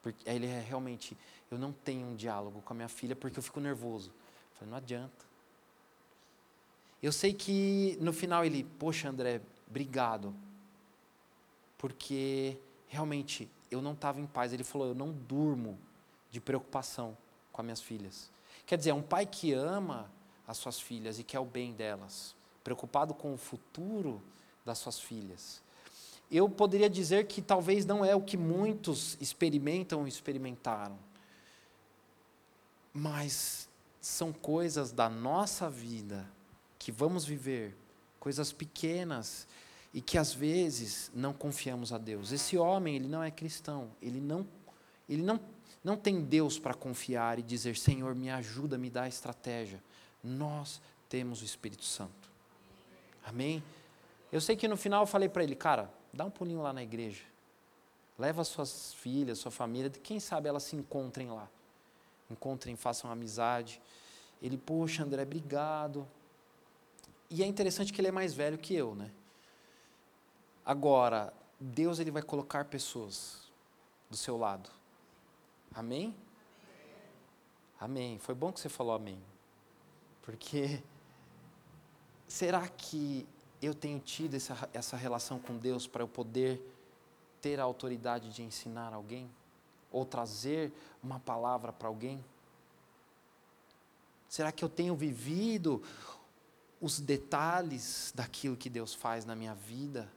Porque 0.00 0.30
ele 0.30 0.46
é 0.46 0.60
realmente, 0.60 1.16
eu 1.50 1.58
não 1.58 1.72
tenho 1.72 2.06
um 2.06 2.14
diálogo 2.14 2.62
com 2.62 2.72
a 2.72 2.76
minha 2.76 2.88
filha 2.88 3.16
porque 3.16 3.36
eu 3.36 3.42
fico 3.42 3.58
nervoso. 3.58 4.10
Eu 4.10 4.58
falei, 4.58 4.70
não 4.70 4.78
adianta. 4.78 5.26
Eu 7.02 7.10
sei 7.10 7.34
que 7.34 7.98
no 8.00 8.12
final 8.12 8.44
ele, 8.44 8.62
poxa 8.62 9.08
André, 9.08 9.40
obrigado. 9.68 10.32
Porque 11.78 12.56
realmente 12.86 13.50
eu 13.72 13.82
não 13.82 13.94
estava 13.94 14.20
em 14.20 14.26
paz. 14.26 14.52
Ele 14.52 14.62
falou, 14.62 14.86
eu 14.86 14.94
não 14.94 15.10
durmo 15.10 15.76
de 16.30 16.40
preocupação 16.40 17.18
com 17.50 17.60
as 17.60 17.64
minhas 17.64 17.82
filhas. 17.82 18.30
Quer 18.64 18.78
dizer, 18.78 18.92
um 18.92 19.02
pai 19.02 19.26
que 19.26 19.52
ama, 19.52 20.08
as 20.50 20.58
suas 20.58 20.80
filhas 20.80 21.20
e 21.20 21.22
quer 21.22 21.38
o 21.38 21.44
bem 21.44 21.72
delas, 21.72 22.34
preocupado 22.64 23.14
com 23.14 23.32
o 23.32 23.36
futuro 23.36 24.20
das 24.66 24.78
suas 24.78 24.98
filhas. 24.98 25.62
Eu 26.28 26.48
poderia 26.48 26.90
dizer 26.90 27.28
que 27.28 27.40
talvez 27.40 27.86
não 27.86 28.04
é 28.04 28.16
o 28.16 28.20
que 28.20 28.36
muitos 28.36 29.16
experimentam 29.20 30.00
ou 30.00 30.08
experimentaram, 30.08 30.98
mas 32.92 33.68
são 34.00 34.32
coisas 34.32 34.90
da 34.90 35.08
nossa 35.08 35.70
vida 35.70 36.28
que 36.80 36.90
vamos 36.90 37.24
viver, 37.24 37.76
coisas 38.18 38.52
pequenas 38.52 39.46
e 39.94 40.00
que 40.00 40.18
às 40.18 40.34
vezes 40.34 41.12
não 41.14 41.32
confiamos 41.32 41.92
a 41.92 41.98
Deus. 41.98 42.32
Esse 42.32 42.58
homem, 42.58 42.96
ele 42.96 43.06
não 43.06 43.22
é 43.22 43.30
cristão, 43.30 43.88
ele 44.02 44.20
não 44.20 44.44
ele 45.08 45.22
não 45.22 45.40
não 45.82 45.96
tem 45.96 46.22
Deus 46.22 46.58
para 46.58 46.74
confiar 46.74 47.38
e 47.38 47.42
dizer: 47.42 47.76
Senhor, 47.76 48.16
me 48.16 48.30
ajuda, 48.30 48.76
me 48.76 48.90
dá 48.90 49.06
estratégia 49.06 49.80
nós 50.22 50.80
temos 51.08 51.42
o 51.42 51.44
Espírito 51.44 51.84
Santo. 51.84 52.30
Amém? 53.24 53.62
Eu 54.32 54.40
sei 54.40 54.56
que 54.56 54.68
no 54.68 54.76
final 54.76 55.02
eu 55.02 55.06
falei 55.06 55.28
para 55.28 55.42
ele, 55.42 55.54
cara, 55.54 55.90
dá 56.12 56.24
um 56.24 56.30
pulinho 56.30 56.62
lá 56.62 56.72
na 56.72 56.82
igreja. 56.82 57.24
Leva 58.18 58.44
suas 58.44 58.92
filhas, 58.94 59.38
sua 59.38 59.50
família, 59.50 59.90
quem 59.90 60.20
sabe 60.20 60.48
elas 60.48 60.62
se 60.64 60.76
encontrem 60.76 61.30
lá. 61.30 61.48
Encontrem, 62.30 62.76
façam 62.76 63.10
amizade. 63.10 63.80
Ele, 64.40 64.56
poxa, 64.56 65.02
André, 65.02 65.22
obrigado. 65.22 66.06
E 67.28 67.42
é 67.42 67.46
interessante 67.46 67.92
que 67.92 68.00
ele 68.00 68.08
é 68.08 68.12
mais 68.12 68.34
velho 68.34 68.58
que 68.58 68.74
eu, 68.74 68.94
né? 68.94 69.10
Agora, 70.64 71.32
Deus 71.58 71.98
ele 71.98 72.10
vai 72.10 72.22
colocar 72.22 72.64
pessoas 72.66 73.50
do 74.08 74.16
seu 74.16 74.36
lado. 74.36 74.70
Amém? 75.74 76.14
Amém. 77.80 78.18
Foi 78.18 78.34
bom 78.34 78.52
que 78.52 78.60
você 78.60 78.68
falou 78.68 78.94
amém. 78.94 79.20
Porque 80.22 80.82
será 82.26 82.66
que 82.68 83.26
eu 83.60 83.74
tenho 83.74 83.98
tido 83.98 84.34
essa, 84.34 84.68
essa 84.72 84.96
relação 84.96 85.38
com 85.38 85.56
Deus 85.56 85.86
para 85.86 86.02
eu 86.02 86.08
poder 86.08 86.60
ter 87.40 87.60
a 87.60 87.64
autoridade 87.64 88.30
de 88.30 88.42
ensinar 88.42 88.92
alguém? 88.92 89.30
Ou 89.92 90.04
trazer 90.04 90.72
uma 91.02 91.18
palavra 91.18 91.72
para 91.72 91.88
alguém? 91.88 92.24
Será 94.28 94.52
que 94.52 94.64
eu 94.64 94.68
tenho 94.68 94.94
vivido 94.94 95.82
os 96.80 97.00
detalhes 97.00 98.12
daquilo 98.14 98.56
que 98.56 98.70
Deus 98.70 98.94
faz 98.94 99.24
na 99.24 99.34
minha 99.34 99.54
vida 99.54 100.10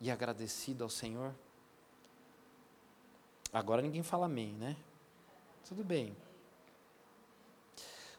e 0.00 0.10
agradecido 0.10 0.84
ao 0.84 0.90
Senhor? 0.90 1.34
Agora 3.52 3.82
ninguém 3.82 4.04
fala 4.04 4.26
amém, 4.26 4.52
né? 4.52 4.76
Tudo 5.68 5.82
bem. 5.82 6.16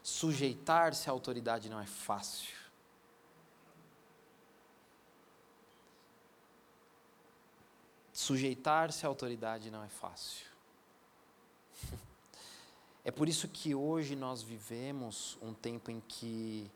Sujeitar-se 0.02 1.08
à 1.08 1.12
autoridade 1.12 1.68
não 1.68 1.78
é 1.80 1.86
fácil. 1.86 2.54
Sujeitar-se 8.12 9.06
à 9.06 9.08
autoridade 9.08 9.70
não 9.70 9.82
é 9.82 9.88
fácil. 9.88 10.46
É 13.04 13.10
por 13.10 13.28
isso 13.28 13.48
que 13.48 13.74
hoje 13.74 14.14
nós 14.14 14.42
vivemos 14.42 15.36
um 15.42 15.52
tempo 15.52 15.90
em 15.90 16.00
que 16.06 16.70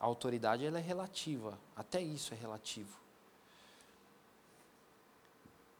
a 0.00 0.04
autoridade 0.04 0.66
ela 0.66 0.80
é 0.80 0.82
relativa, 0.82 1.56
até 1.76 2.02
isso 2.02 2.34
é 2.34 2.36
relativo. 2.36 2.98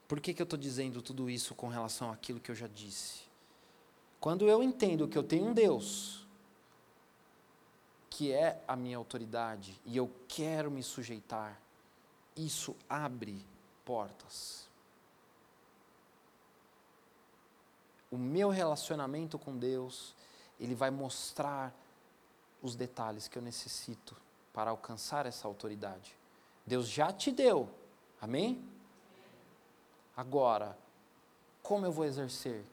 Por 0.07 0.21
que, 0.21 0.33
que 0.33 0.41
eu 0.41 0.45
estou 0.45 0.59
dizendo 0.59 1.03
tudo 1.03 1.29
isso 1.29 1.57
com 1.57 1.67
relação 1.67 2.13
àquilo 2.13 2.39
que 2.39 2.53
eu 2.53 2.55
já 2.55 2.69
disse? 2.69 3.23
Quando 4.21 4.49
eu 4.49 4.63
entendo 4.63 5.09
que 5.09 5.19
eu 5.19 5.25
tenho 5.25 5.47
um 5.47 5.53
Deus 5.53 6.24
que 8.15 8.31
é 8.33 8.63
a 8.69 8.77
minha 8.77 8.97
autoridade 8.97 9.81
e 9.85 9.97
eu 9.97 10.09
quero 10.29 10.71
me 10.71 10.85
sujeitar, 10.85 11.61
isso 12.37 12.77
abre 12.89 13.45
portas. 13.85 14.69
O 18.13 18.17
meu 18.17 18.51
relacionamento 18.51 19.37
com 19.37 19.59
Deus, 19.59 20.15
ele 20.61 20.77
vai 20.77 20.93
mostrar 20.93 21.75
os 22.63 22.77
detalhes 22.77 23.27
que 23.27 23.37
eu 23.37 23.43
necessito 23.43 24.17
para 24.53 24.71
alcançar 24.71 25.27
essa 25.27 25.49
autoridade. 25.49 26.17
Deus 26.65 26.89
já 26.89 27.13
te 27.13 27.33
deu, 27.33 27.69
amém? 28.21 28.65
Agora, 30.17 30.79
como 31.65 31.85
eu 31.85 31.91
vou 31.91 32.05
exercer? 32.05 32.65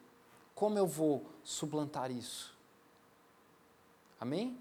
Como 0.54 0.78
eu 0.78 0.86
vou 0.86 1.26
suplantar 1.44 2.12
isso? 2.12 2.56
Amém? 4.20 4.56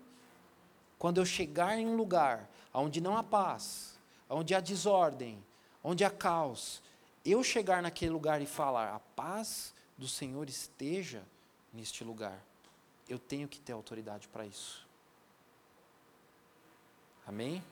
Quando 1.01 1.17
eu 1.17 1.25
chegar 1.25 1.79
em 1.79 1.87
um 1.87 1.97
lugar 1.97 2.47
onde 2.75 3.01
não 3.01 3.17
há 3.17 3.23
paz, 3.23 3.99
onde 4.29 4.55
há 4.55 4.61
desordem, 4.61 5.43
onde 5.83 6.05
há 6.05 6.11
caos, 6.11 6.83
eu 7.25 7.43
chegar 7.43 7.83
naquele 7.83 8.11
lugar 8.11 8.43
e 8.43 8.47
falar: 8.47 8.95
a 8.95 8.99
paz 8.99 9.73
do 9.97 10.07
Senhor 10.07 10.47
esteja 10.47 11.23
neste 11.73 12.05
lugar. 12.05 12.39
Eu 13.09 13.19
tenho 13.19 13.49
que 13.49 13.59
ter 13.59 13.73
autoridade 13.73 14.29
para 14.29 14.45
isso. 14.45 14.87
Amém? 17.27 17.65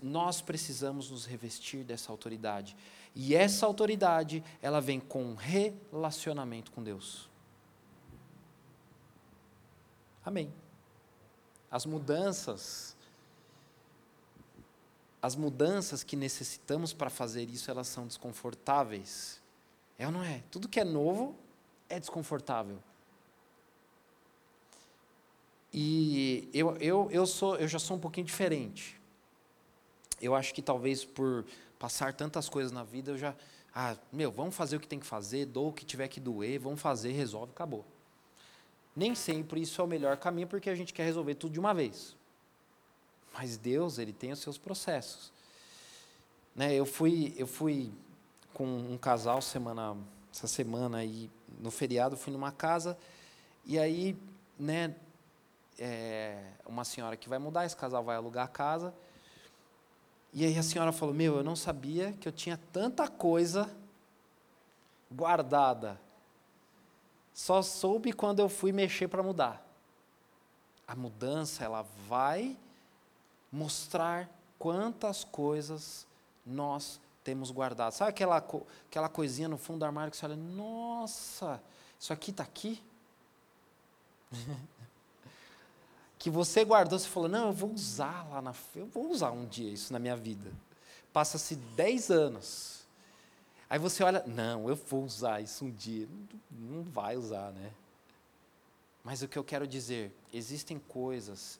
Nós 0.00 0.40
precisamos 0.40 1.10
nos 1.10 1.26
revestir 1.26 1.82
dessa 1.82 2.12
autoridade. 2.12 2.76
E 3.12 3.34
essa 3.34 3.66
autoridade, 3.66 4.44
ela 4.62 4.80
vem 4.80 5.00
com 5.00 5.34
relacionamento 5.34 6.70
com 6.70 6.80
Deus. 6.80 7.28
Amém. 10.24 10.52
As 11.70 11.84
mudanças, 11.84 12.96
as 15.20 15.34
mudanças 15.34 16.02
que 16.02 16.16
necessitamos 16.16 16.92
para 16.92 17.10
fazer 17.10 17.48
isso, 17.50 17.70
elas 17.70 17.88
são 17.88 18.06
desconfortáveis. 18.06 19.40
É 19.98 20.06
ou 20.06 20.12
não 20.12 20.22
é? 20.22 20.42
Tudo 20.50 20.68
que 20.68 20.78
é 20.78 20.84
novo 20.84 21.36
é 21.88 21.98
desconfortável. 21.98 22.78
E 25.72 26.48
eu, 26.54 26.76
eu, 26.76 27.08
eu, 27.10 27.26
sou, 27.26 27.56
eu 27.56 27.68
já 27.68 27.78
sou 27.78 27.96
um 27.96 28.00
pouquinho 28.00 28.26
diferente. 28.26 28.98
Eu 30.20 30.34
acho 30.34 30.54
que 30.54 30.62
talvez 30.62 31.04
por 31.04 31.44
passar 31.78 32.14
tantas 32.14 32.48
coisas 32.48 32.72
na 32.72 32.82
vida, 32.82 33.10
eu 33.10 33.18
já. 33.18 33.34
Ah, 33.74 33.94
meu, 34.10 34.32
vamos 34.32 34.54
fazer 34.54 34.76
o 34.76 34.80
que 34.80 34.88
tem 34.88 34.98
que 34.98 35.04
fazer, 35.04 35.44
dou 35.44 35.68
o 35.68 35.72
que 35.72 35.84
tiver 35.84 36.08
que 36.08 36.18
doer, 36.18 36.58
vamos 36.58 36.80
fazer, 36.80 37.12
resolve, 37.12 37.52
acabou. 37.52 37.84
Nem 38.96 39.14
sempre 39.14 39.60
isso 39.60 39.80
é 39.80 39.84
o 39.84 39.86
melhor 39.86 40.16
caminho, 40.16 40.48
porque 40.48 40.70
a 40.70 40.74
gente 40.74 40.94
quer 40.94 41.04
resolver 41.04 41.34
tudo 41.34 41.52
de 41.52 41.60
uma 41.60 41.74
vez. 41.74 42.16
Mas 43.34 43.58
Deus, 43.58 43.98
Ele 43.98 44.12
tem 44.12 44.32
os 44.32 44.38
seus 44.38 44.56
processos. 44.56 45.30
Né, 46.54 46.74
eu, 46.74 46.86
fui, 46.86 47.34
eu 47.36 47.46
fui 47.46 47.92
com 48.54 48.64
um 48.64 48.96
casal 48.96 49.42
semana, 49.42 49.94
essa 50.32 50.46
semana 50.46 50.98
aí, 50.98 51.30
no 51.60 51.70
feriado, 51.70 52.16
fui 52.16 52.32
numa 52.32 52.50
casa, 52.50 52.96
e 53.66 53.78
aí, 53.78 54.16
né, 54.58 54.96
é, 55.78 56.42
uma 56.64 56.82
senhora 56.82 57.14
que 57.14 57.28
vai 57.28 57.38
mudar, 57.38 57.66
esse 57.66 57.76
casal 57.76 58.02
vai 58.02 58.16
alugar 58.16 58.46
a 58.46 58.48
casa, 58.48 58.94
e 60.32 60.44
aí 60.44 60.58
a 60.58 60.62
senhora 60.62 60.92
falou: 60.92 61.14
Meu, 61.14 61.36
eu 61.36 61.44
não 61.44 61.56
sabia 61.56 62.12
que 62.12 62.28
eu 62.28 62.32
tinha 62.32 62.58
tanta 62.72 63.08
coisa 63.08 63.70
guardada. 65.10 65.98
Só 67.36 67.60
soube 67.60 68.14
quando 68.14 68.40
eu 68.40 68.48
fui 68.48 68.72
mexer 68.72 69.08
para 69.08 69.22
mudar. 69.22 69.62
A 70.88 70.96
mudança, 70.96 71.62
ela 71.62 71.84
vai 72.08 72.56
mostrar 73.52 74.26
quantas 74.58 75.22
coisas 75.22 76.06
nós 76.46 76.98
temos 77.22 77.50
guardado. 77.50 77.92
Sabe 77.92 78.08
aquela, 78.08 78.38
aquela 78.38 79.10
coisinha 79.10 79.50
no 79.50 79.58
fundo 79.58 79.80
do 79.80 79.84
armário 79.84 80.10
que 80.10 80.16
você 80.16 80.24
olha, 80.24 80.34
nossa, 80.34 81.62
isso 82.00 82.10
aqui 82.10 82.30
está 82.30 82.42
aqui? 82.42 82.82
que 86.18 86.30
você 86.30 86.64
guardou, 86.64 86.98
você 86.98 87.06
falou, 87.06 87.28
não, 87.28 87.48
eu 87.48 87.52
vou 87.52 87.70
usar 87.70 88.26
lá 88.30 88.40
na. 88.40 88.54
Eu 88.74 88.86
vou 88.86 89.10
usar 89.10 89.30
um 89.32 89.44
dia 89.44 89.70
isso 89.70 89.92
na 89.92 89.98
minha 89.98 90.16
vida. 90.16 90.50
Passa-se 91.12 91.54
10 91.54 92.10
anos. 92.10 92.85
Aí 93.68 93.78
você 93.78 94.04
olha, 94.04 94.22
não, 94.26 94.68
eu 94.68 94.76
vou 94.76 95.04
usar 95.04 95.40
isso 95.40 95.64
um 95.64 95.70
dia. 95.70 96.08
Não, 96.50 96.82
vai 96.84 97.16
usar, 97.16 97.50
né? 97.52 97.72
Mas 99.02 99.22
o 99.22 99.28
que 99.28 99.38
eu 99.38 99.44
quero 99.44 99.66
dizer, 99.66 100.14
existem 100.32 100.78
coisas 100.78 101.58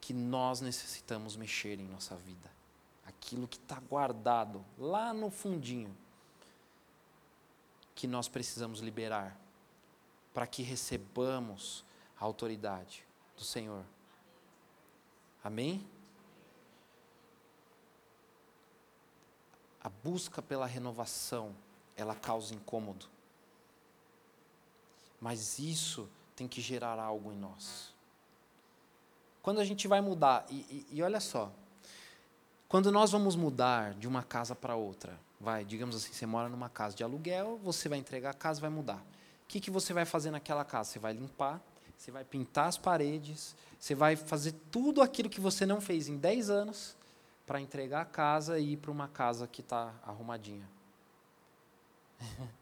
que 0.00 0.12
nós 0.12 0.60
necessitamos 0.60 1.36
mexer 1.36 1.78
em 1.78 1.88
nossa 1.88 2.16
vida. 2.16 2.50
Aquilo 3.06 3.48
que 3.48 3.56
está 3.56 3.80
guardado 3.80 4.64
lá 4.78 5.12
no 5.12 5.30
fundinho, 5.30 5.96
que 7.94 8.06
nós 8.06 8.28
precisamos 8.28 8.80
liberar, 8.80 9.36
para 10.32 10.46
que 10.46 10.62
recebamos 10.62 11.84
a 12.20 12.24
autoridade 12.24 13.04
do 13.36 13.44
Senhor. 13.44 13.84
Amém? 15.42 15.84
A 19.82 19.88
busca 19.88 20.42
pela 20.42 20.66
renovação, 20.66 21.54
ela 21.96 22.14
causa 22.14 22.54
incômodo. 22.54 23.06
Mas 25.20 25.58
isso 25.58 26.08
tem 26.34 26.46
que 26.46 26.60
gerar 26.60 26.98
algo 26.98 27.32
em 27.32 27.36
nós. 27.36 27.94
Quando 29.42 29.60
a 29.60 29.64
gente 29.64 29.88
vai 29.88 30.00
mudar, 30.00 30.46
e, 30.50 30.54
e, 30.54 30.86
e 30.92 31.02
olha 31.02 31.20
só, 31.20 31.50
quando 32.68 32.92
nós 32.92 33.10
vamos 33.10 33.34
mudar 33.34 33.94
de 33.94 34.06
uma 34.06 34.22
casa 34.22 34.54
para 34.54 34.76
outra, 34.76 35.18
vai, 35.40 35.64
digamos 35.64 35.96
assim, 35.96 36.12
você 36.12 36.26
mora 36.26 36.48
numa 36.48 36.68
casa 36.68 36.94
de 36.94 37.02
aluguel, 37.02 37.58
você 37.62 37.88
vai 37.88 37.98
entregar 37.98 38.30
a 38.30 38.34
casa, 38.34 38.60
vai 38.60 38.70
mudar. 38.70 38.98
O 38.98 39.48
que, 39.48 39.58
que 39.58 39.70
você 39.70 39.92
vai 39.94 40.04
fazer 40.04 40.30
naquela 40.30 40.64
casa? 40.64 40.90
Você 40.90 40.98
vai 40.98 41.14
limpar, 41.14 41.60
você 41.96 42.10
vai 42.10 42.24
pintar 42.24 42.68
as 42.68 42.76
paredes, 42.76 43.56
você 43.78 43.94
vai 43.94 44.16
fazer 44.16 44.52
tudo 44.70 45.00
aquilo 45.00 45.30
que 45.30 45.40
você 45.40 45.64
não 45.64 45.80
fez 45.80 46.08
em 46.08 46.18
10 46.18 46.50
anos 46.50 46.97
para 47.48 47.60
entregar 47.62 48.02
a 48.02 48.04
casa 48.04 48.58
e 48.58 48.74
ir 48.74 48.76
para 48.76 48.90
uma 48.90 49.08
casa 49.08 49.48
que 49.48 49.62
está 49.62 49.94
arrumadinha. 50.04 50.68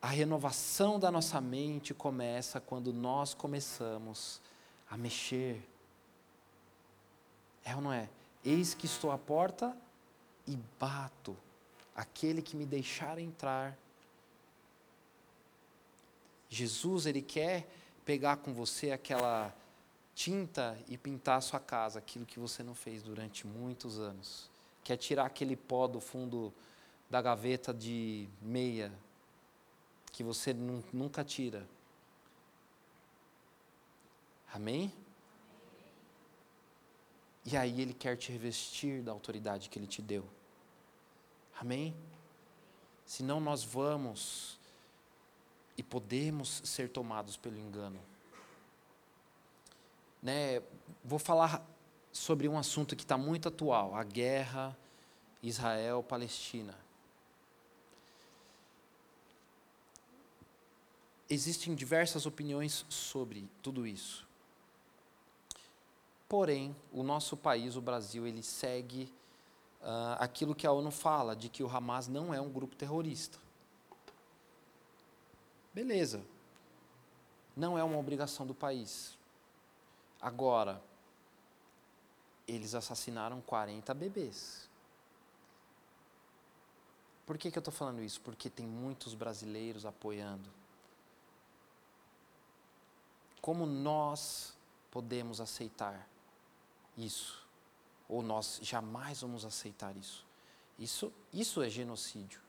a 0.00 0.06
renovação 0.06 0.98
da 0.98 1.10
nossa 1.10 1.38
mente 1.38 1.92
começa 1.92 2.58
quando 2.58 2.94
nós 2.94 3.34
começamos 3.34 4.40
a 4.90 4.96
mexer. 4.96 5.62
É 7.66 7.76
ou 7.76 7.82
não 7.82 7.92
é? 7.92 8.08
Eis 8.42 8.72
que 8.72 8.86
estou 8.86 9.12
à 9.12 9.18
porta 9.18 9.76
e 10.46 10.56
bato. 10.80 11.36
Aquele 11.94 12.40
que 12.40 12.56
me 12.56 12.64
deixar 12.64 13.18
entrar, 13.18 13.76
Jesus, 16.48 17.04
ele 17.04 17.20
quer 17.20 17.68
pegar 18.06 18.38
com 18.38 18.54
você 18.54 18.90
aquela 18.90 19.54
tinta 20.16 20.78
e 20.88 20.96
pintar 20.96 21.36
a 21.36 21.40
sua 21.42 21.60
casa, 21.60 21.98
aquilo 21.98 22.24
que 22.24 22.40
você 22.40 22.62
não 22.62 22.74
fez 22.74 23.02
durante 23.02 23.46
muitos 23.46 23.98
anos. 23.98 24.48
Quer 24.82 24.96
tirar 24.96 25.26
aquele 25.26 25.54
pó 25.54 25.86
do 25.86 26.00
fundo 26.00 26.52
da 27.10 27.20
gaveta 27.20 27.72
de 27.72 28.26
meia 28.40 28.90
que 30.10 30.24
você 30.24 30.54
nunca 30.54 31.22
tira. 31.22 31.68
Amém? 34.54 34.90
E 37.44 37.54
aí 37.54 37.82
ele 37.82 37.92
quer 37.92 38.16
te 38.16 38.32
revestir 38.32 39.02
da 39.02 39.12
autoridade 39.12 39.68
que 39.68 39.78
ele 39.78 39.86
te 39.86 40.00
deu. 40.00 40.24
Amém? 41.60 41.94
Senão 43.04 43.38
nós 43.38 43.62
vamos 43.62 44.58
e 45.76 45.82
podemos 45.82 46.62
ser 46.64 46.88
tomados 46.88 47.36
pelo 47.36 47.58
engano. 47.58 48.00
Né, 50.26 50.60
vou 51.04 51.20
falar 51.20 51.64
sobre 52.10 52.48
um 52.48 52.58
assunto 52.58 52.96
que 52.96 53.04
está 53.04 53.16
muito 53.16 53.46
atual: 53.46 53.94
a 53.94 54.02
guerra 54.02 54.76
Israel-Palestina. 55.40 56.76
Existem 61.30 61.76
diversas 61.76 62.26
opiniões 62.26 62.84
sobre 62.88 63.48
tudo 63.62 63.86
isso. 63.86 64.26
Porém, 66.28 66.74
o 66.92 67.04
nosso 67.04 67.36
país, 67.36 67.76
o 67.76 67.80
Brasil, 67.80 68.26
ele 68.26 68.42
segue 68.42 69.04
uh, 69.80 70.18
aquilo 70.18 70.56
que 70.56 70.66
a 70.66 70.72
ONU 70.72 70.90
fala, 70.90 71.36
de 71.36 71.48
que 71.48 71.62
o 71.62 71.68
Hamas 71.68 72.08
não 72.08 72.34
é 72.34 72.40
um 72.40 72.50
grupo 72.50 72.74
terrorista. 72.74 73.38
Beleza. 75.72 76.20
Não 77.56 77.78
é 77.78 77.84
uma 77.84 77.96
obrigação 77.96 78.44
do 78.44 78.56
país. 78.56 79.16
Agora, 80.26 80.82
eles 82.48 82.74
assassinaram 82.74 83.40
40 83.40 83.94
bebês. 83.94 84.68
Por 87.24 87.38
que, 87.38 87.48
que 87.48 87.56
eu 87.56 87.60
estou 87.60 87.72
falando 87.72 88.02
isso? 88.02 88.20
Porque 88.22 88.50
tem 88.50 88.66
muitos 88.66 89.14
brasileiros 89.14 89.86
apoiando. 89.86 90.50
Como 93.40 93.66
nós 93.66 94.52
podemos 94.90 95.40
aceitar 95.40 96.08
isso? 96.98 97.46
Ou 98.08 98.20
nós 98.20 98.58
jamais 98.62 99.20
vamos 99.20 99.44
aceitar 99.44 99.96
isso? 99.96 100.26
Isso, 100.76 101.12
isso 101.32 101.62
é 101.62 101.70
genocídio. 101.70 102.40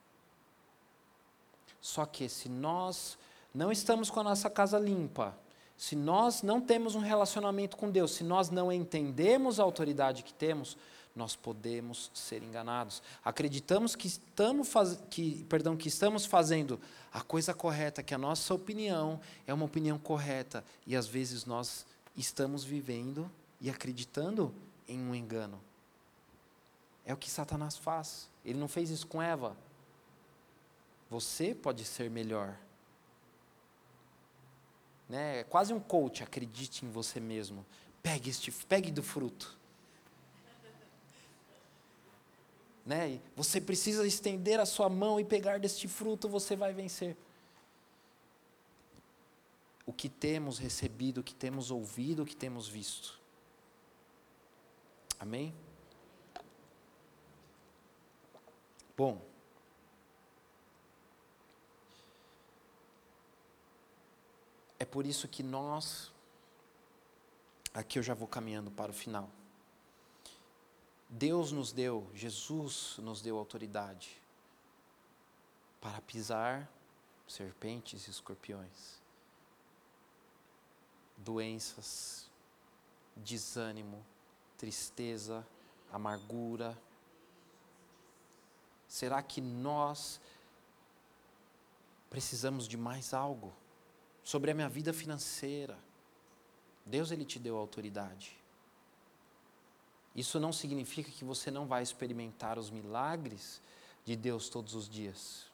Só 1.80 2.08
que 2.08 2.28
se 2.28 2.50
nós 2.50 3.20
não 3.54 3.72
estamos 3.72 4.10
com 4.10 4.20
a 4.22 4.24
nossa 4.24 4.50
casa 4.50 4.80
limpa, 4.80 5.38
se 5.78 5.96
nós 5.96 6.42
não 6.42 6.60
temos 6.60 6.96
um 6.96 7.00
relacionamento 7.00 7.78
com 7.78 7.90
Deus, 7.90 8.12
se 8.12 8.24
nós 8.24 8.50
não 8.50 8.72
entendemos 8.72 9.60
a 9.60 9.64
autoridade 9.64 10.24
que 10.24 10.34
temos, 10.34 10.76
nós 11.16 11.36
podemos 11.36 12.12
ser 12.14 12.42
enganados. 12.44 13.02
Acreditamos 13.24 13.96
que 13.96 14.08
estamos, 14.08 14.70
faz... 14.70 15.00
que, 15.10 15.44
perdão, 15.46 15.78
que 15.78 15.88
estamos 15.88 16.26
fazendo 16.26 16.80
a 17.14 17.22
coisa 17.22 17.54
correta, 17.54 18.04
que 18.04 18.14
a 18.14 18.18
nossa 18.18 18.54
opinião 18.54 19.20
é 19.46 19.54
uma 19.54 19.66
opinião 19.66 19.98
correta, 20.00 20.64
e 20.86 20.96
às 20.96 21.08
vezes 21.08 21.46
nós 21.46 21.86
estamos 22.16 22.64
vivendo 22.64 23.30
e 23.62 23.70
acreditando 23.70 24.54
em 24.88 25.00
um 25.00 25.14
engano. 25.14 25.60
É 27.06 27.14
o 27.14 27.18
que 27.18 27.30
Satanás 27.30 27.78
faz. 27.78 28.30
Ele 28.44 28.60
não 28.60 28.68
fez 28.68 28.90
isso 28.90 29.08
com 29.08 29.22
Eva. 29.22 29.56
Você 31.10 31.56
pode 31.56 31.86
ser 31.86 32.10
melhor. 32.10 32.56
Né? 35.08 35.40
É 35.40 35.44
quase 35.44 35.74
um 35.74 35.80
coach, 35.80 36.24
acredite 36.24 36.86
em 36.86 36.90
você 36.90 37.20
mesmo. 37.20 37.66
Pegue, 38.04 38.30
este, 38.30 38.52
pegue 38.52 38.92
do 38.92 39.04
fruto. 39.04 39.58
Né? 42.86 43.20
Você 43.36 43.60
precisa 43.60 44.08
estender 44.08 44.60
a 44.62 44.66
sua 44.66 44.88
mão 44.88 45.20
e 45.20 45.26
pegar 45.26 45.60
deste 45.60 45.88
fruto, 45.90 46.30
você 46.30 46.56
vai 46.56 46.74
vencer. 46.74 47.18
O 49.86 49.92
que 49.92 50.08
temos 50.08 50.58
recebido, 50.58 51.20
o 51.20 51.24
que 51.24 51.36
temos 51.36 51.70
ouvido, 51.70 52.24
o 52.24 52.26
que 52.26 52.36
temos 52.36 52.68
visto. 52.68 53.20
Amém? 55.20 55.54
Bom, 58.96 59.22
É 64.80 64.86
por 64.86 65.06
isso 65.06 65.28
que 65.28 65.42
nós, 65.42 66.12
aqui 67.74 67.98
eu 67.98 68.04
já 68.04 68.14
vou 68.14 68.28
caminhando 68.28 68.70
para 68.70 68.92
o 68.92 68.94
final. 68.94 69.30
Deus 71.10 71.52
nos 71.52 71.72
deu, 71.72 72.10
Jesus 72.14 72.98
nos 73.00 73.22
deu 73.22 73.38
autoridade 73.38 74.22
para 75.80 76.02
pisar 76.02 76.70
serpentes 77.28 78.08
e 78.08 78.12
escorpiões, 78.12 79.02
doenças, 81.16 82.30
desânimo, 83.16 84.06
tristeza, 84.58 85.46
amargura. 85.92 86.78
Será 88.88 89.22
que 89.22 89.42
nós 89.42 90.20
precisamos 92.10 92.68
de 92.68 92.78
mais 92.78 93.14
algo? 93.14 93.54
Sobre 94.28 94.52
a 94.52 94.54
minha 94.54 94.68
vida 94.68 94.92
financeira. 94.92 95.78
Deus 96.86 97.12
ele 97.12 97.24
te 97.24 97.40
deu 97.40 97.56
autoridade. 97.56 98.36
Isso 100.14 100.38
não 100.38 100.52
significa 100.52 101.10
que 101.10 101.24
você 101.24 101.50
não 101.50 101.66
vai 101.66 101.82
experimentar 101.82 102.60
os 102.60 102.70
milagres 102.70 103.62
de 104.04 104.18
Deus 104.18 104.50
todos 104.50 104.76
os 104.76 104.90
dias. 104.90 105.46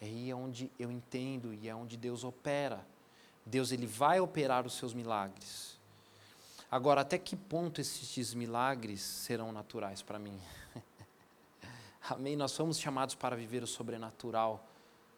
É 0.00 0.06
aí 0.06 0.32
onde 0.32 0.70
eu 0.78 0.92
entendo 0.92 1.52
e 1.52 1.68
é 1.68 1.74
onde 1.74 1.96
Deus 1.96 2.22
opera. 2.22 2.86
Deus 3.44 3.72
ele 3.72 3.86
vai 3.86 4.20
operar 4.20 4.64
os 4.64 4.74
seus 4.74 4.94
milagres. 4.94 5.76
Agora, 6.70 7.00
até 7.00 7.18
que 7.18 7.34
ponto 7.34 7.80
esses 7.80 8.32
milagres 8.32 9.00
serão 9.00 9.50
naturais 9.50 10.02
para 10.02 10.20
mim? 10.20 10.38
Amém? 12.08 12.36
Nós 12.36 12.52
somos 12.52 12.78
chamados 12.78 13.16
para 13.16 13.34
viver 13.34 13.64
o 13.64 13.66
sobrenatural 13.66 14.64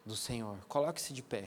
do 0.03 0.15
Senhor. 0.15 0.57
Coloque-se 0.67 1.13
de 1.13 1.21
pé. 1.21 1.50